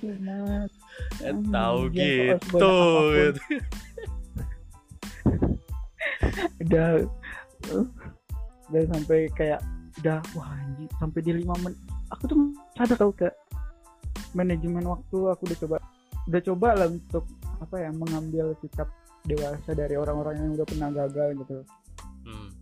cuma. 0.00 0.81
Eh, 1.24 1.34
tahu 1.54 1.80
Anjir, 1.92 2.34
kok 2.40 2.58
harus 2.58 2.58
gitu 2.58 2.72
gitu. 3.14 3.40
udah 6.62 6.88
uh, 7.70 7.86
udah 8.70 8.82
sampai 8.90 9.18
kayak 9.36 9.60
udah 10.00 10.18
wah 10.34 10.48
anjing 10.56 10.88
sampai 10.98 11.20
di 11.20 11.32
lima 11.36 11.54
menit 11.60 11.78
aku 12.10 12.22
tuh 12.26 12.38
sadar 12.74 12.96
tau 12.96 13.12
ke 13.12 13.28
manajemen 14.32 14.82
waktu 14.88 15.18
aku 15.28 15.42
udah 15.46 15.58
coba 15.60 15.76
udah 16.26 16.40
coba 16.42 16.68
lah 16.78 16.88
untuk 16.88 17.24
apa 17.60 17.76
ya 17.78 17.90
mengambil 17.92 18.56
sikap 18.58 18.88
dewasa 19.22 19.70
dari 19.76 19.94
orang-orang 19.94 20.34
yang 20.40 20.50
udah 20.56 20.66
pernah 20.66 20.88
gagal 20.90 21.28
gitu 21.44 21.58
Hmm. 22.22 22.54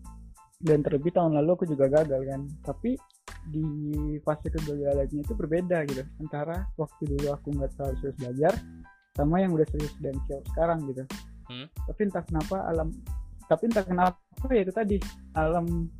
dan 0.64 0.81
terlebih 0.81 1.12
tahun 1.12 1.37
lalu 1.37 1.53
aku 1.53 1.64
juga 1.68 1.85
gagal 1.93 2.24
kan 2.24 2.49
tapi 2.64 2.97
di 3.49 3.64
fase 4.20 4.53
kegagalannya 4.53 5.24
itu 5.24 5.32
berbeda 5.32 5.88
gitu 5.88 6.05
antara 6.20 6.68
waktu 6.76 7.03
dulu 7.16 7.32
aku 7.32 7.57
nggak 7.57 7.72
terlalu 7.78 7.95
serius 8.05 8.16
belajar 8.20 8.53
sama 9.16 9.36
yang 9.41 9.53
udah 9.57 9.66
serius 9.72 9.95
dan 10.05 10.14
siap 10.28 10.45
sekarang 10.55 10.80
gitu 10.91 11.05
Hmm. 11.51 11.66
tapi 11.82 12.07
entah 12.07 12.22
kenapa 12.22 12.62
alam 12.62 12.95
tapi 13.51 13.66
entah 13.66 13.82
kenapa 13.82 14.47
ya 14.55 14.62
itu 14.62 14.70
tadi 14.70 14.97
alam 15.34 15.91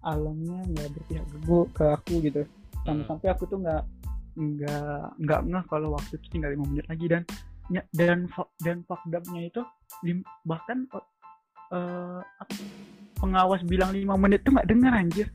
alamnya 0.00 0.64
nggak 0.72 0.88
berpihak 0.88 1.24
ke 1.28 1.56
ke 1.76 1.84
aku 1.84 2.14
gitu 2.24 2.42
sampai 2.80 3.04
Hmm. 3.04 3.04
sampai 3.04 3.28
aku 3.28 3.44
tuh 3.44 3.60
nggak 3.60 3.82
nggak 4.40 5.00
nggak 5.20 5.40
ngeh 5.46 5.64
kalau 5.68 5.92
waktu 5.92 6.16
itu 6.16 6.26
tinggal 6.32 6.56
lima 6.56 6.64
menit 6.64 6.86
lagi 6.88 7.06
dan 7.12 7.22
dan 7.92 8.28
dan 8.64 8.76
fakdamnya 8.88 9.52
itu 9.52 9.60
bahkan 10.44 10.88
apa, 10.88 12.56
pengawas 13.20 13.60
bilang 13.64 13.92
lima 13.92 14.16
menit 14.16 14.44
tuh 14.44 14.52
nggak 14.56 14.68
dengar 14.68 14.92
anjir 14.96 15.28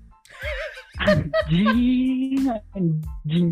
anjing 1.03 2.45
anjing. 2.75 3.47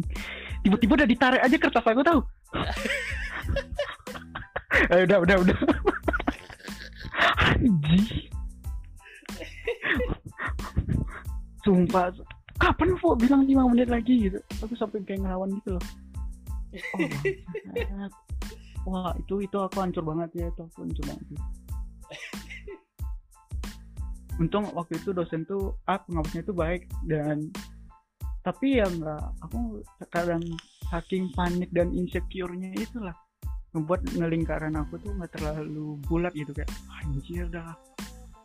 Tiba-tiba 0.65 0.93
udah 1.03 1.09
ditarik 1.09 1.41
aja 1.43 1.55
kertas 1.55 1.85
aku 1.85 2.03
tahu? 2.03 2.19
Eh, 4.93 5.09
udah 5.09 5.25
udah 5.25 5.35
udah. 5.41 5.57
Anjing. 7.49 8.29
Sumpah. 11.65 12.13
Kapan 12.61 12.93
Vo 13.01 13.17
bilang 13.17 13.49
lima 13.49 13.65
menit 13.65 13.89
lagi 13.89 14.29
gitu? 14.29 14.37
Aku 14.61 14.77
sampai 14.77 15.01
kayak 15.01 15.25
ngelawan 15.25 15.49
gitu 15.57 15.81
loh. 15.81 15.85
Oh, 16.93 17.09
wah 18.87 19.11
itu 19.19 19.43
itu 19.43 19.57
aku 19.57 19.77
hancur 19.83 20.03
banget 20.03 20.29
ya 20.35 20.45
itu 20.47 20.61
aku 20.63 20.77
hancur 20.83 21.03
banget 21.09 21.25
untung 24.37 24.69
waktu 24.73 25.01
itu 25.01 25.13
dosen 25.13 25.43
tuh 25.49 25.73
ah 25.89 25.97
pengawasnya 26.05 26.45
itu 26.45 26.53
baik 26.53 26.85
dan 27.09 27.49
tapi 28.45 28.79
ya 28.79 28.87
nggak 28.87 29.23
aku 29.43 29.81
kadang 30.13 30.43
saking 30.87 31.27
panik 31.35 31.67
dan 31.75 31.91
insecure-nya 31.91 32.71
itulah 32.77 33.13
membuat 33.75 34.05
ngelingkaran 34.15 34.77
aku 34.79 35.01
tuh 35.03 35.11
nggak 35.17 35.35
terlalu 35.35 35.99
bulat 36.07 36.31
gitu 36.31 36.55
kayak 36.55 36.71
anjir 37.03 37.49
dah 37.51 37.75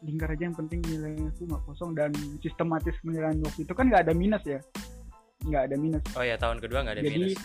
lingkar 0.03 0.35
aja 0.35 0.51
yang 0.51 0.57
penting 0.59 0.83
nilainya 0.83 1.31
tuh 1.39 1.47
nggak 1.47 1.63
kosong 1.63 1.95
dan 1.95 2.11
sistematis 2.43 2.97
penilaian 3.07 3.39
waktu 3.39 3.63
itu 3.63 3.73
kan 3.73 3.87
nggak 3.87 4.03
ada 4.11 4.15
minus 4.17 4.43
ya 4.43 4.59
nggak 5.47 5.63
ada 5.71 5.77
minus 5.79 6.03
Oh 6.19 6.25
ya 6.27 6.35
tahun 6.35 6.59
kedua 6.59 6.83
nggak 6.83 6.99
ada 6.99 7.03
jadi 7.07 7.19
minus. 7.19 7.39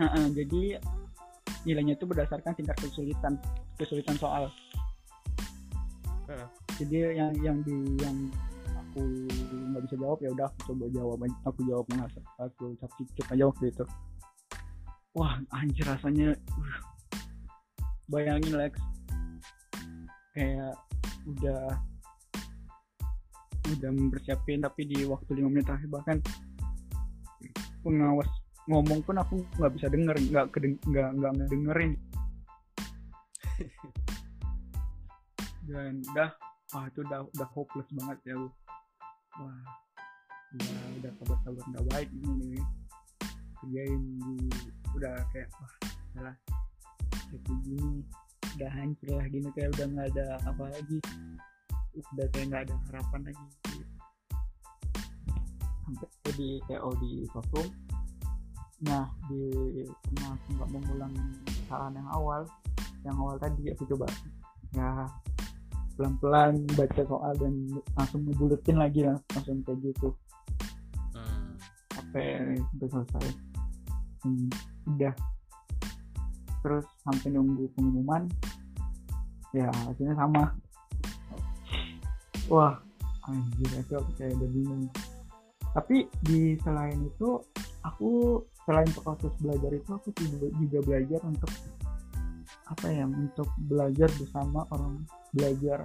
Heeh, 0.00 0.24
jadi 0.32 0.62
nilainya 1.68 1.94
itu 2.00 2.04
berdasarkan 2.08 2.56
tingkat 2.56 2.76
kesulitan 2.80 3.36
kesulitan 3.76 4.16
soal. 4.16 4.48
Jadi 6.80 7.16
yang 7.16 7.32
yang 7.42 7.58
di 7.66 7.76
yang 8.00 8.16
aku 8.92 9.24
nggak 9.72 9.82
bisa 9.88 9.96
jawab 9.96 10.18
ya 10.20 10.30
udah 10.36 10.46
aku 10.52 10.58
coba 10.72 10.84
jawab 10.92 11.18
aku 11.48 11.60
jawab 11.64 11.84
mengas 11.88 12.12
aku 12.36 12.76
substitute 12.76 13.28
aja 13.32 13.44
waktu 13.48 13.72
itu. 13.72 13.84
Wah 15.12 15.36
anjir 15.52 15.84
rasanya 15.84 16.32
uh, 16.36 16.78
bayangin 18.08 18.56
Lex. 18.56 18.72
Kayak 20.32 20.76
udah 21.28 21.76
udah 23.72 23.90
mempersiapin 23.94 24.60
tapi 24.60 24.84
di 24.84 25.08
waktu 25.08 25.38
lima 25.38 25.48
menit 25.48 25.68
terakhir 25.68 25.88
bahkan 25.88 26.18
pengawas 27.80 28.28
ngomong 28.68 29.00
pun 29.02 29.16
aku 29.18 29.42
nggak 29.58 29.72
bisa 29.74 29.86
denger 29.88 30.16
nggak 30.30 30.46
kedeng 30.52 30.76
nggak 30.88 31.08
nggak 31.16 31.32
ngedengerin. 31.36 31.92
Dan 35.68 36.02
udah 36.12 36.30
wah 36.72 36.84
itu 36.88 37.00
udah 37.04 37.20
udah 37.36 37.48
hopeless 37.52 37.88
banget 37.92 38.18
ya 38.28 38.34
lu 38.36 38.48
wah 39.38 39.60
udah 40.56 40.80
udah 41.00 41.10
kabar 41.20 41.38
kabar 41.44 41.64
nggak 41.72 41.86
baik 41.92 42.08
ini 42.12 42.30
nih 42.56 42.64
kerjain 43.60 44.02
di 44.20 44.34
udah 44.96 45.16
kayak 45.32 45.48
wah 45.56 45.72
salah 46.12 46.36
kayak 47.30 47.40
gini 47.48 48.04
udah 48.56 48.70
hancur 48.76 49.16
lah 49.16 49.26
gini 49.32 49.48
kayak 49.56 49.72
udah 49.76 49.86
nggak 49.88 50.08
ada 50.12 50.26
apa 50.44 50.64
lagi. 50.68 50.98
Udah 52.12 52.26
kayak 52.32 52.46
nggak 52.52 52.62
ada 52.68 52.74
harapan 52.88 53.20
lagi. 53.32 53.46
Sampai 55.82 56.32
di 56.36 56.48
TO 56.68 56.90
di 57.00 57.10
Sosum. 57.32 57.66
Nah 58.84 59.08
di 59.28 59.42
aku 60.20 60.48
nggak 60.52 60.68
mengulang 60.68 61.14
kesalahan 61.48 61.96
yang 61.96 62.08
awal. 62.12 62.42
Yang 63.02 63.16
awal 63.16 63.36
tadi 63.40 63.62
aku 63.72 63.82
coba. 63.96 64.06
Ya 64.76 65.08
pelan-pelan 65.96 66.64
baca 66.74 67.02
soal 67.04 67.32
dan 67.36 67.52
langsung 67.98 68.22
ngebuletin 68.24 68.76
lagi 68.80 69.00
lah 69.04 69.18
langsung 69.36 69.60
kayak 69.64 69.78
gitu. 69.84 70.08
Hmm. 71.12 71.54
sampai 71.92 72.56
sampai 72.58 72.88
selesai. 72.88 73.26
Hmm, 74.22 74.48
udah. 74.88 75.14
Terus 76.62 76.86
sampai 77.04 77.28
nunggu 77.34 77.68
pengumuman 77.76 78.26
ya 79.52 79.68
hasilnya 79.88 80.16
sama. 80.16 80.56
Wah 82.48 82.80
anjir 83.28 83.70
itu 83.78 83.94
aku 83.94 84.10
kayak 84.18 84.34
udah 84.40 84.50
bingung. 84.50 84.84
Tapi 85.72 86.04
di 86.24 86.56
selain 86.60 86.98
itu 87.00 87.40
aku 87.84 88.42
selain 88.66 88.88
proses 88.94 89.32
belajar 89.40 89.72
itu 89.74 89.90
aku 89.90 90.08
juga, 90.16 90.46
juga 90.58 90.78
belajar 90.84 91.20
untuk 91.26 91.50
apa 92.72 92.88
ya 92.88 93.04
untuk 93.04 93.48
belajar 93.68 94.08
bersama 94.16 94.64
orang 94.72 95.04
belajar 95.30 95.84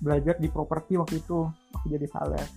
belajar 0.00 0.34
di 0.36 0.48
properti 0.48 0.96
waktu 0.96 1.20
itu 1.20 1.48
aku 1.76 1.86
jadi 1.88 2.06
sales 2.08 2.50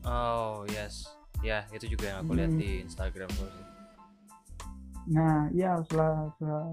Oh 0.00 0.64
yes. 0.72 1.12
Ya 1.44 1.68
itu 1.76 1.92
juga 1.92 2.08
yang 2.08 2.24
aku 2.24 2.32
lihat 2.32 2.52
Hmm. 2.52 2.60
di 2.60 2.70
Instagram 2.80 3.28
sih. 3.36 3.52
Nah, 5.12 5.48
ya 5.52 5.76
setelah, 5.84 6.32
setelah 6.40 6.72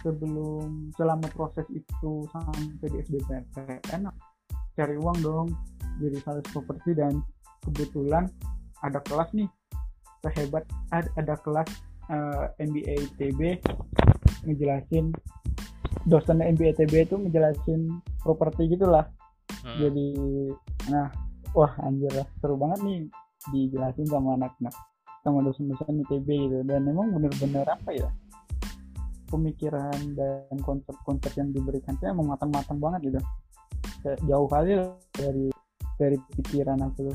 sebelum 0.00 0.88
selama 0.96 1.28
proses 1.36 1.68
itu 1.68 2.24
sampai 2.32 2.88
di 2.88 2.96
SBMPTN 3.04 4.08
cari 4.72 4.96
uang 4.96 5.18
dong 5.20 5.48
jadi 6.00 6.16
sales 6.24 6.48
properti 6.48 6.96
dan 6.96 7.20
kebetulan 7.62 8.24
ada 8.80 8.98
kelas 9.04 9.28
nih 9.36 9.46
sehebat 10.24 10.64
ada, 10.90 11.06
ada 11.20 11.34
kelas 11.44 11.68
eh, 12.08 12.44
MBA 12.66 12.94
ITB 13.12 13.40
ngejelasin 14.48 15.12
dosen 16.06 16.42
MBA 16.42 16.74
ITB 16.76 17.06
itu 17.06 17.14
ngejelasin 17.18 18.02
properti 18.22 18.72
gitulah 18.72 19.06
Hmm. 19.62 19.78
jadi 19.78 20.06
nah 20.88 21.06
wah 21.52 21.72
anjir 21.84 22.10
lah 22.16 22.26
seru 22.40 22.56
banget 22.56 22.80
nih 22.82 23.00
dijelasin 23.52 24.08
sama 24.08 24.34
anak-anak 24.38 24.74
sama 25.22 25.38
dosen-dosen 25.46 26.02
ITB 26.02 26.28
gitu. 26.50 26.58
Dan 26.66 26.88
memang 26.88 27.14
bener-bener 27.14 27.66
apa 27.66 27.90
ya 27.94 28.10
pemikiran 29.30 29.96
dan 30.18 30.56
konsep-konsep 30.66 31.32
yang 31.38 31.54
diberikan 31.54 31.94
itu 31.96 32.04
emang 32.10 32.34
matang-matang 32.34 32.78
banget 32.82 33.12
gitu. 33.12 33.20
Kayak 34.02 34.18
jauh 34.26 34.48
kali 34.50 34.70
dari 35.14 35.46
dari 36.00 36.16
pikiran 36.38 36.80
aku 36.82 37.12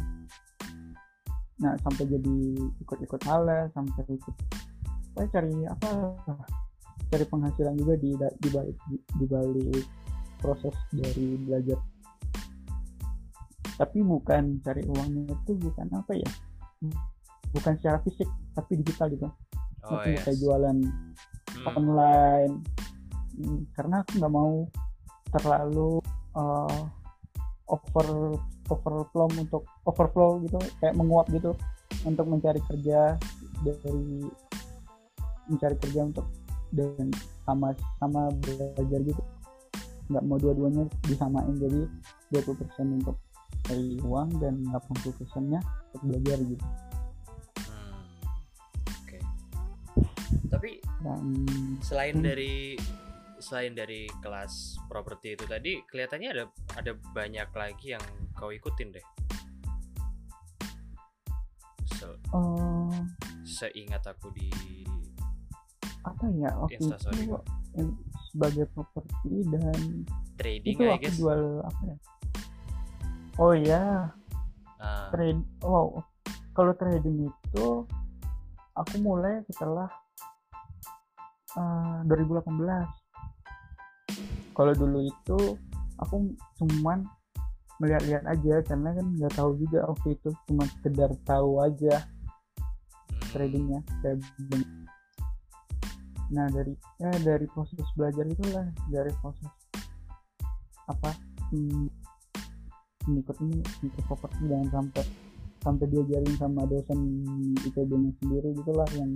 nah 1.58 1.74
sampai 1.82 2.06
jadi 2.06 2.38
ikut-ikut 2.86 3.18
hal 3.26 3.50
sampai 3.74 4.06
ikut 4.14 4.36
apa 5.18 5.26
cari 5.34 5.66
apa 5.66 5.90
cari 7.08 7.26
penghasilan 7.28 7.76
juga 7.80 7.94
di 8.00 8.10
di 8.16 8.50
balik 8.52 8.78
di, 8.92 8.98
di 9.00 9.26
balik 9.26 9.86
proses 10.38 10.76
dari 10.94 11.40
belajar 11.42 11.80
tapi 13.78 14.02
bukan 14.02 14.58
cari 14.66 14.82
uangnya 14.90 15.34
itu 15.34 15.52
bukan 15.58 15.88
apa 15.94 16.12
ya 16.18 16.30
bukan 17.54 17.74
secara 17.78 18.02
fisik 18.02 18.30
tapi 18.54 18.82
digital 18.82 19.08
gitu 19.14 19.30
Oh 19.88 20.04
yes. 20.04 20.28
kayak 20.28 20.38
jualan 20.44 20.78
Hmm. 21.58 21.74
online 21.74 22.54
Hmm, 23.38 23.70
karena 23.78 24.02
aku 24.02 24.18
nggak 24.18 24.34
mau 24.34 24.66
terlalu 25.30 26.02
uh, 26.34 26.82
over 27.70 28.34
overflow 28.66 29.30
untuk 29.30 29.62
overflow 29.86 30.42
gitu 30.42 30.58
kayak 30.82 30.98
menguap 30.98 31.30
gitu 31.30 31.54
untuk 32.02 32.26
mencari 32.26 32.58
kerja 32.66 33.14
dari 33.62 34.26
mencari 35.46 35.76
kerja 35.78 36.02
untuk 36.10 36.26
dan 36.72 37.08
sama 37.44 37.72
sama 37.98 38.28
belajar 38.44 39.00
gitu 39.04 39.24
nggak 40.08 40.24
mau 40.24 40.40
dua-duanya 40.40 40.88
disamain 41.04 41.52
jadi 41.60 41.84
20% 42.32 43.04
untuk 43.04 43.20
cari 43.68 44.00
uang 44.00 44.40
dan 44.40 44.64
80 44.72 45.20
persennya 45.20 45.60
untuk 45.92 46.02
belajar 46.12 46.38
gitu 46.44 46.66
Hmm. 47.68 48.24
Oke. 49.04 49.20
Tapi 50.48 50.80
dan 51.04 51.24
selain 51.84 52.20
Hmm. 52.20 52.26
dari 52.26 52.80
selain 53.38 53.78
dari 53.78 54.10
kelas 54.20 54.82
properti 54.90 55.38
itu 55.38 55.46
tadi 55.46 55.78
kelihatannya 55.86 56.30
ada 56.34 56.44
ada 56.74 56.92
banyak 57.14 57.50
lagi 57.54 57.94
yang 57.94 58.04
kau 58.34 58.50
ikutin 58.50 58.90
deh. 58.92 59.06
Se- 61.88 62.18
eh, 62.34 62.98
seingat 63.44 64.04
aku 64.06 64.30
di 64.34 64.50
apa 66.14 66.26
ya 66.36 66.52
waktu 66.60 66.84
Instastory 66.88 67.22
itu 67.28 67.36
yang 67.78 67.90
sebagai 68.32 68.66
properti 68.74 69.34
dan 69.52 69.80
trading 70.38 70.78
itu 70.78 70.84
aku 70.88 71.02
guess. 71.04 71.18
jual 71.20 71.42
apa 71.64 71.82
ya? 71.84 71.98
Oh 73.38 73.54
ya 73.54 73.84
Ah, 74.78 75.10
trade 75.10 75.42
wow. 75.66 76.02
Kalau 76.54 76.74
trading 76.74 77.30
itu 77.30 77.68
aku 78.78 78.96
mulai 79.02 79.42
setelah 79.50 79.90
eh, 81.58 81.98
2018 82.06 82.54
kalau 84.58 84.74
dulu 84.74 85.06
itu 85.06 85.38
aku 86.02 86.34
cuman 86.62 87.06
melihat-lihat 87.78 88.26
aja 88.26 88.56
karena 88.66 88.90
kan 88.98 89.06
nggak 89.18 89.34
tahu 89.38 89.54
juga 89.62 89.86
waktu 89.86 90.18
itu 90.18 90.30
cuma 90.50 90.66
sekedar 90.66 91.14
tahu 91.30 91.62
aja 91.62 92.06
hmm, 93.14 93.22
tradingnya 93.34 93.86
kayak 94.02 94.18
nah 96.28 96.48
dari 96.52 96.76
ya 97.00 97.12
dari 97.24 97.48
proses 97.48 97.88
belajar 97.96 98.28
itulah 98.28 98.68
dari 98.92 99.12
proses 99.24 99.48
apa 100.88 101.12
hmm, 101.56 101.88
ini 103.08 103.20
mengikut 103.24 104.04
properti 104.08 104.42
jangan 104.52 104.68
sampai 104.72 105.04
sampai 105.64 105.86
diajarin 105.90 106.36
sama 106.40 106.64
dosen 106.68 107.00
IPB 107.64 107.92
nya 107.96 108.12
sendiri 108.24 108.50
gitulah 108.56 108.90
yang 108.96 109.12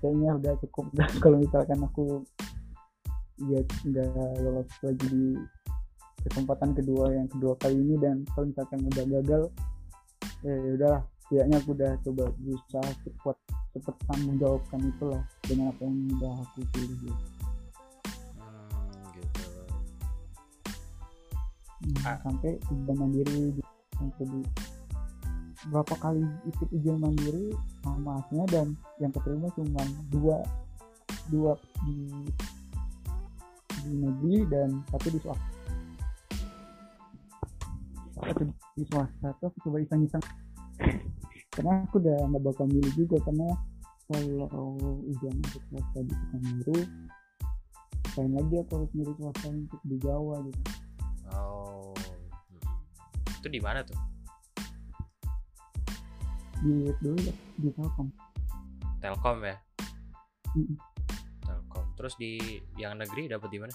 kayaknya 0.00 0.30
udah 0.38 0.52
cukup. 0.64 0.86
Dah 0.96 1.10
kalau 1.18 1.36
misalkan 1.42 1.78
aku 1.82 2.22
ya 3.38 3.60
nggak 3.86 4.10
lolos 4.42 4.70
lagi 4.82 5.06
di 5.14 5.24
kesempatan 6.26 6.74
kedua 6.74 7.14
yang 7.14 7.28
kedua 7.30 7.54
kali 7.62 7.78
ini 7.78 7.94
dan 8.02 8.26
kalau 8.34 8.50
misalkan 8.50 8.82
udah 8.82 9.04
gagal 9.06 9.42
eh 10.42 10.74
udahlah 10.74 11.02
setidaknya 11.22 11.56
aku 11.62 11.70
udah 11.78 11.92
coba 12.02 12.24
berusaha 12.34 12.90
cepat 13.06 13.36
cepat 13.78 13.94
tanggung 14.10 14.36
jawabkan 14.42 14.80
itulah 14.90 15.22
dengan 15.48 15.72
apa 15.72 15.80
yang 15.82 15.96
udah 16.20 16.34
aku 16.44 16.60
pilih 16.76 16.96
gitu. 17.00 17.24
hmm, 18.36 19.02
gitu. 19.16 19.48
Nah, 21.98 22.04
Ah. 22.12 22.16
sampai 22.20 22.60
ujian 22.68 22.96
mandiri 23.00 23.56
di- 23.56 23.72
sampai 23.96 24.24
di 24.28 24.40
berapa 25.68 25.94
kali 25.98 26.22
ikut 26.46 26.68
ujian 26.70 27.00
mandiri 27.02 27.50
sama 27.82 28.22
aslinya 28.22 28.46
dan 28.46 28.66
yang 29.02 29.10
keterima 29.10 29.50
cuma 29.58 29.82
dua 30.12 30.36
dua 31.28 31.52
di 31.82 31.96
di 33.82 33.92
negeri 33.98 34.36
dan 34.52 34.68
satu 34.92 35.08
di 35.10 35.18
swasta 35.18 35.50
satu 38.18 38.42
di 38.78 38.84
swasta 38.86 39.28
terus 39.38 39.50
aku 39.50 39.58
coba 39.66 39.76
iseng-iseng 39.82 40.24
karena 41.58 41.82
aku 41.84 41.98
udah 41.98 42.16
nggak 42.22 42.42
bakal 42.46 42.66
milih 42.70 42.92
juga 42.94 43.18
karena 43.26 43.48
kalau 44.08 44.76
ujian 45.04 45.36
masuk 45.44 45.62
swasta 45.68 46.00
di 46.00 46.14
Pekanbaru 46.16 46.78
ngapain 48.18 48.30
lagi 48.34 48.54
aku 48.58 48.72
harus 48.80 48.90
milih 48.96 49.14
swasta 49.20 49.46
untuk 49.52 49.80
di 49.84 49.96
Jawa 50.00 50.36
gitu 50.48 50.62
Oh. 51.28 51.92
hmm. 51.92 53.36
Itu 53.36 53.48
di 53.52 53.60
mana 53.60 53.84
tuh? 53.84 53.98
di 56.58 56.90
dulu 56.98 57.14
ya, 57.22 57.34
di 57.54 57.70
Telkom 57.70 58.10
Telkom 58.98 59.38
ya? 59.46 59.54
Mm-mm. 60.58 60.74
Telkom. 61.46 61.84
Terus 61.94 62.18
di 62.18 62.34
yang 62.74 62.98
negeri 62.98 63.30
dapat 63.30 63.46
di 63.46 63.58
mana? 63.62 63.70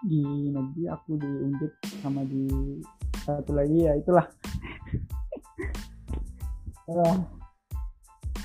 di 0.00 0.48
negeri 0.48 0.88
aku 0.88 1.20
di 1.20 1.28
Undip 1.28 1.76
sama 2.00 2.24
di 2.24 2.48
satu 3.20 3.52
lagi 3.52 3.84
ya 3.84 3.92
itulah 4.00 4.24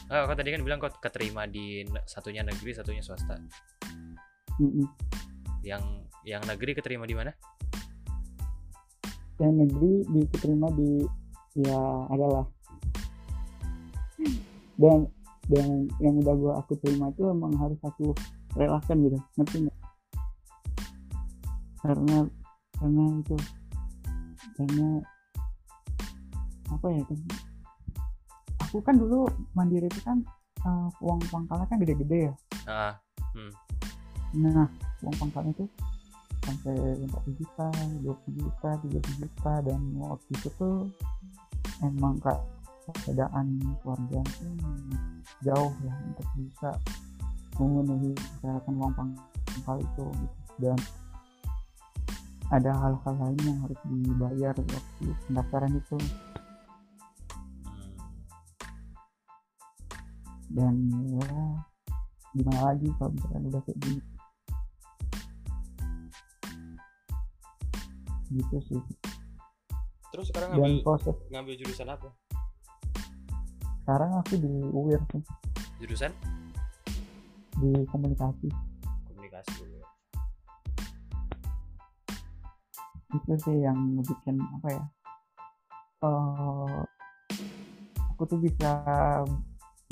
Ah, 0.06 0.24
Oh, 0.24 0.30
kau 0.30 0.38
tadi 0.38 0.54
kan 0.54 0.62
bilang 0.62 0.78
kau 0.78 0.92
keterima 1.02 1.50
di 1.50 1.82
satunya 2.06 2.46
negeri, 2.46 2.72
satunya 2.78 3.02
swasta. 3.02 3.42
mm-mm. 4.62 4.86
Yang 5.66 5.84
yang 6.24 6.46
negeri 6.46 6.78
keterima 6.78 7.10
di 7.10 7.18
mana? 7.18 7.34
yang 9.40 9.54
negeri 9.60 10.08
diterima 10.08 10.72
di 10.72 11.04
ya 11.60 11.80
adalah 12.08 12.46
dan 14.80 15.08
dan 15.52 15.88
yang 16.00 16.16
udah 16.24 16.36
gua 16.40 16.54
aku 16.64 16.80
terima 16.80 17.12
itu 17.12 17.28
emang 17.28 17.52
harus 17.60 17.80
aku 17.84 18.16
relakan 18.56 19.04
gitu 19.04 19.20
ngerti 19.40 19.58
nggak 19.68 19.78
karena 21.84 22.18
karena 22.80 23.04
itu 23.22 23.38
karena 24.56 24.88
apa 26.72 26.88
ya 26.92 27.02
kan 27.04 27.20
aku 28.76 28.84
kan 28.84 29.00
dulu 29.00 29.24
mandiri 29.56 29.88
itu 29.88 30.04
kan 30.04 30.20
eh, 30.68 30.88
uang 31.00 31.24
pangkalnya 31.32 31.64
kan 31.72 31.80
gede-gede 31.80 32.28
ya. 32.28 32.34
Ah, 32.68 32.94
Nah, 34.36 34.68
uang 35.00 35.16
pangkalnya 35.16 35.56
itu 35.56 35.66
sampai 36.44 36.76
40 37.08 37.40
juta, 37.40 37.72
20 38.04 38.36
juta, 38.36 38.70
30 38.84 39.00
juta 39.24 39.54
dan 39.64 39.80
waktu 39.96 40.28
itu 40.36 40.52
tuh 40.60 40.92
emang 41.88 42.20
kak 42.20 42.36
keadaan 43.08 43.64
keluarga 43.80 44.20
tuh 44.44 44.54
jauh 45.40 45.72
ya 45.88 45.96
untuk 46.12 46.28
bisa 46.36 46.70
memenuhi 47.56 48.12
persyaratan 48.12 48.76
uang 48.76 48.94
pangkal 48.94 49.78
itu 49.80 50.06
gitu. 50.20 50.38
dan 50.60 50.78
ada 52.52 52.72
hal-hal 52.76 53.16
lain 53.24 53.40
yang 53.42 53.60
harus 53.64 53.80
dibayar 53.88 54.54
waktu 54.54 55.06
pendaftaran 55.32 55.74
itu 55.80 55.98
dan 60.56 60.76
ya 61.20 61.30
gimana 62.32 62.60
lagi 62.72 62.88
kalau 62.96 63.12
misalkan 63.12 63.44
udah 63.52 63.62
kayak 63.68 63.80
gini? 63.84 64.02
Gitu 68.32 68.58
sih. 68.72 68.82
Terus 70.16 70.26
sekarang 70.32 70.56
dan 70.56 70.60
ngambil 70.64 70.84
proses 70.84 71.16
ngambil 71.30 71.54
jurusan 71.60 71.90
apa? 71.92 72.10
sekarang 73.86 74.18
aku 74.18 74.42
di 74.42 74.50
UIR 74.74 75.04
sih. 75.14 75.22
Jurusan? 75.78 76.10
Di 77.62 77.86
komunikasi. 77.94 78.50
Komunikasi 79.06 79.76
itu 83.16 83.34
sih 83.48 83.58
yang 83.64 83.78
bikin 84.04 84.36
apa 84.60 84.68
ya? 84.74 84.84
Eh 86.04 86.78
aku 88.16 88.24
tuh 88.28 88.40
bisa 88.40 88.72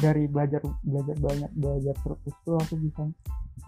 dari 0.04 0.28
belajar 0.28 0.60
belajar 0.84 1.16
banyak 1.16 1.52
belajar 1.56 1.96
terus 2.04 2.36
tuh 2.44 2.60
aku 2.60 2.76
bisa 2.76 3.08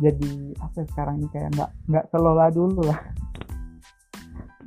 jadi 0.03 0.51
apa 0.59 0.83
ya, 0.83 0.85
sekarang 0.91 1.15
ini 1.23 1.27
kayak 1.31 1.49
nggak 1.55 1.71
nggak 1.87 2.05
kelola 2.11 2.51
dulu 2.51 2.83
lah. 2.83 2.99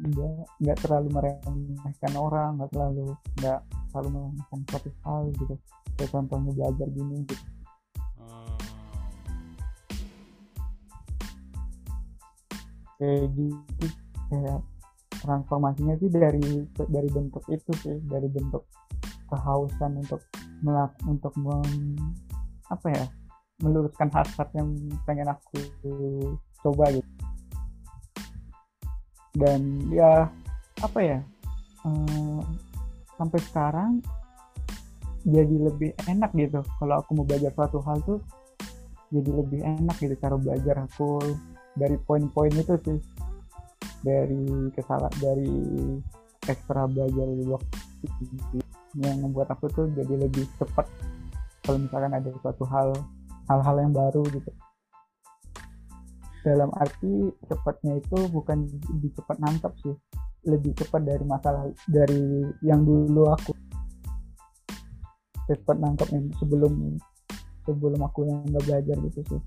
Nggak 0.00 0.32
nggak 0.64 0.78
terlalu 0.80 1.08
meremehkan 1.12 2.12
orang 2.16 2.50
nggak 2.56 2.70
terlalu 2.72 3.12
nggak 3.36 3.60
terlalu 3.92 4.08
meremehkan 4.16 4.58
suatu 4.72 4.90
hal 5.04 5.22
gitu. 5.36 5.54
Kayak 6.00 6.10
contohnya 6.16 6.50
belajar 6.56 6.88
gini 6.88 7.16
gitu. 7.28 7.46
Kayak 12.98 13.26
gitu 13.36 13.86
kayak 14.32 14.60
transformasinya 15.20 15.94
sih 16.00 16.08
dari 16.08 16.64
dari 16.88 17.08
bentuk 17.12 17.44
itu 17.52 17.72
sih 17.84 18.00
dari 18.08 18.28
bentuk 18.32 18.64
kehausan 19.28 20.00
untuk 20.00 20.24
melak 20.64 20.92
untuk 21.06 21.32
meng, 21.38 21.96
apa 22.68 22.86
ya 22.90 23.04
meluruskan 23.58 24.10
hasrat 24.14 24.48
yang 24.54 24.70
pengen 25.02 25.30
aku 25.30 25.58
coba 26.62 26.94
gitu. 26.94 27.10
Dan 29.38 29.90
ya 29.90 30.30
apa 30.78 30.98
ya 31.02 31.18
eh, 31.86 32.40
sampai 33.18 33.40
sekarang 33.50 33.98
jadi 35.26 35.56
lebih 35.70 35.90
enak 36.06 36.30
gitu. 36.38 36.62
Kalau 36.78 36.94
aku 37.02 37.10
mau 37.18 37.26
belajar 37.26 37.50
suatu 37.54 37.82
hal 37.82 37.98
tuh 38.06 38.22
jadi 39.08 39.30
lebih 39.40 39.60
enak 39.64 39.96
gitu 39.98 40.14
cara 40.20 40.36
belajar 40.36 40.84
aku 40.84 41.18
dari 41.74 41.96
poin-poin 42.06 42.54
itu 42.54 42.74
sih. 42.86 42.98
Dari 43.98 44.70
kesalahan 44.78 45.14
dari 45.18 45.50
ekstra 46.46 46.86
belajar 46.86 47.26
di 47.34 47.44
waktu 47.50 47.76
yang 48.96 49.20
membuat 49.20 49.52
aku 49.52 49.68
tuh 49.68 49.86
jadi 49.92 50.14
lebih 50.16 50.48
cepat 50.56 50.88
kalau 51.64 51.78
misalkan 51.84 52.12
ada 52.16 52.30
suatu 52.40 52.64
hal 52.64 52.96
hal-hal 53.48 53.76
yang 53.80 53.92
baru 53.92 54.22
gitu. 54.32 54.50
Dalam 56.46 56.72
arti 56.80 57.28
cepatnya 57.44 58.00
itu 58.00 58.18
bukan 58.32 58.64
lebih 58.88 59.12
cepat 59.20 59.36
nangkap 59.42 59.72
sih 59.84 59.92
lebih 60.48 60.72
cepat 60.80 61.04
dari 61.04 61.24
masalah 61.28 61.68
dari 61.84 62.48
yang 62.64 62.80
dulu 62.86 63.28
aku. 63.28 63.52
Cepat 65.44 65.76
nangkap 65.76 66.08
yang 66.12 66.28
sebelum 66.40 66.96
sebelum 67.68 68.00
aku 68.00 68.24
yang 68.24 68.40
nggak 68.48 68.64
belajar 68.64 68.96
gitu 69.04 69.20
sih 69.28 69.40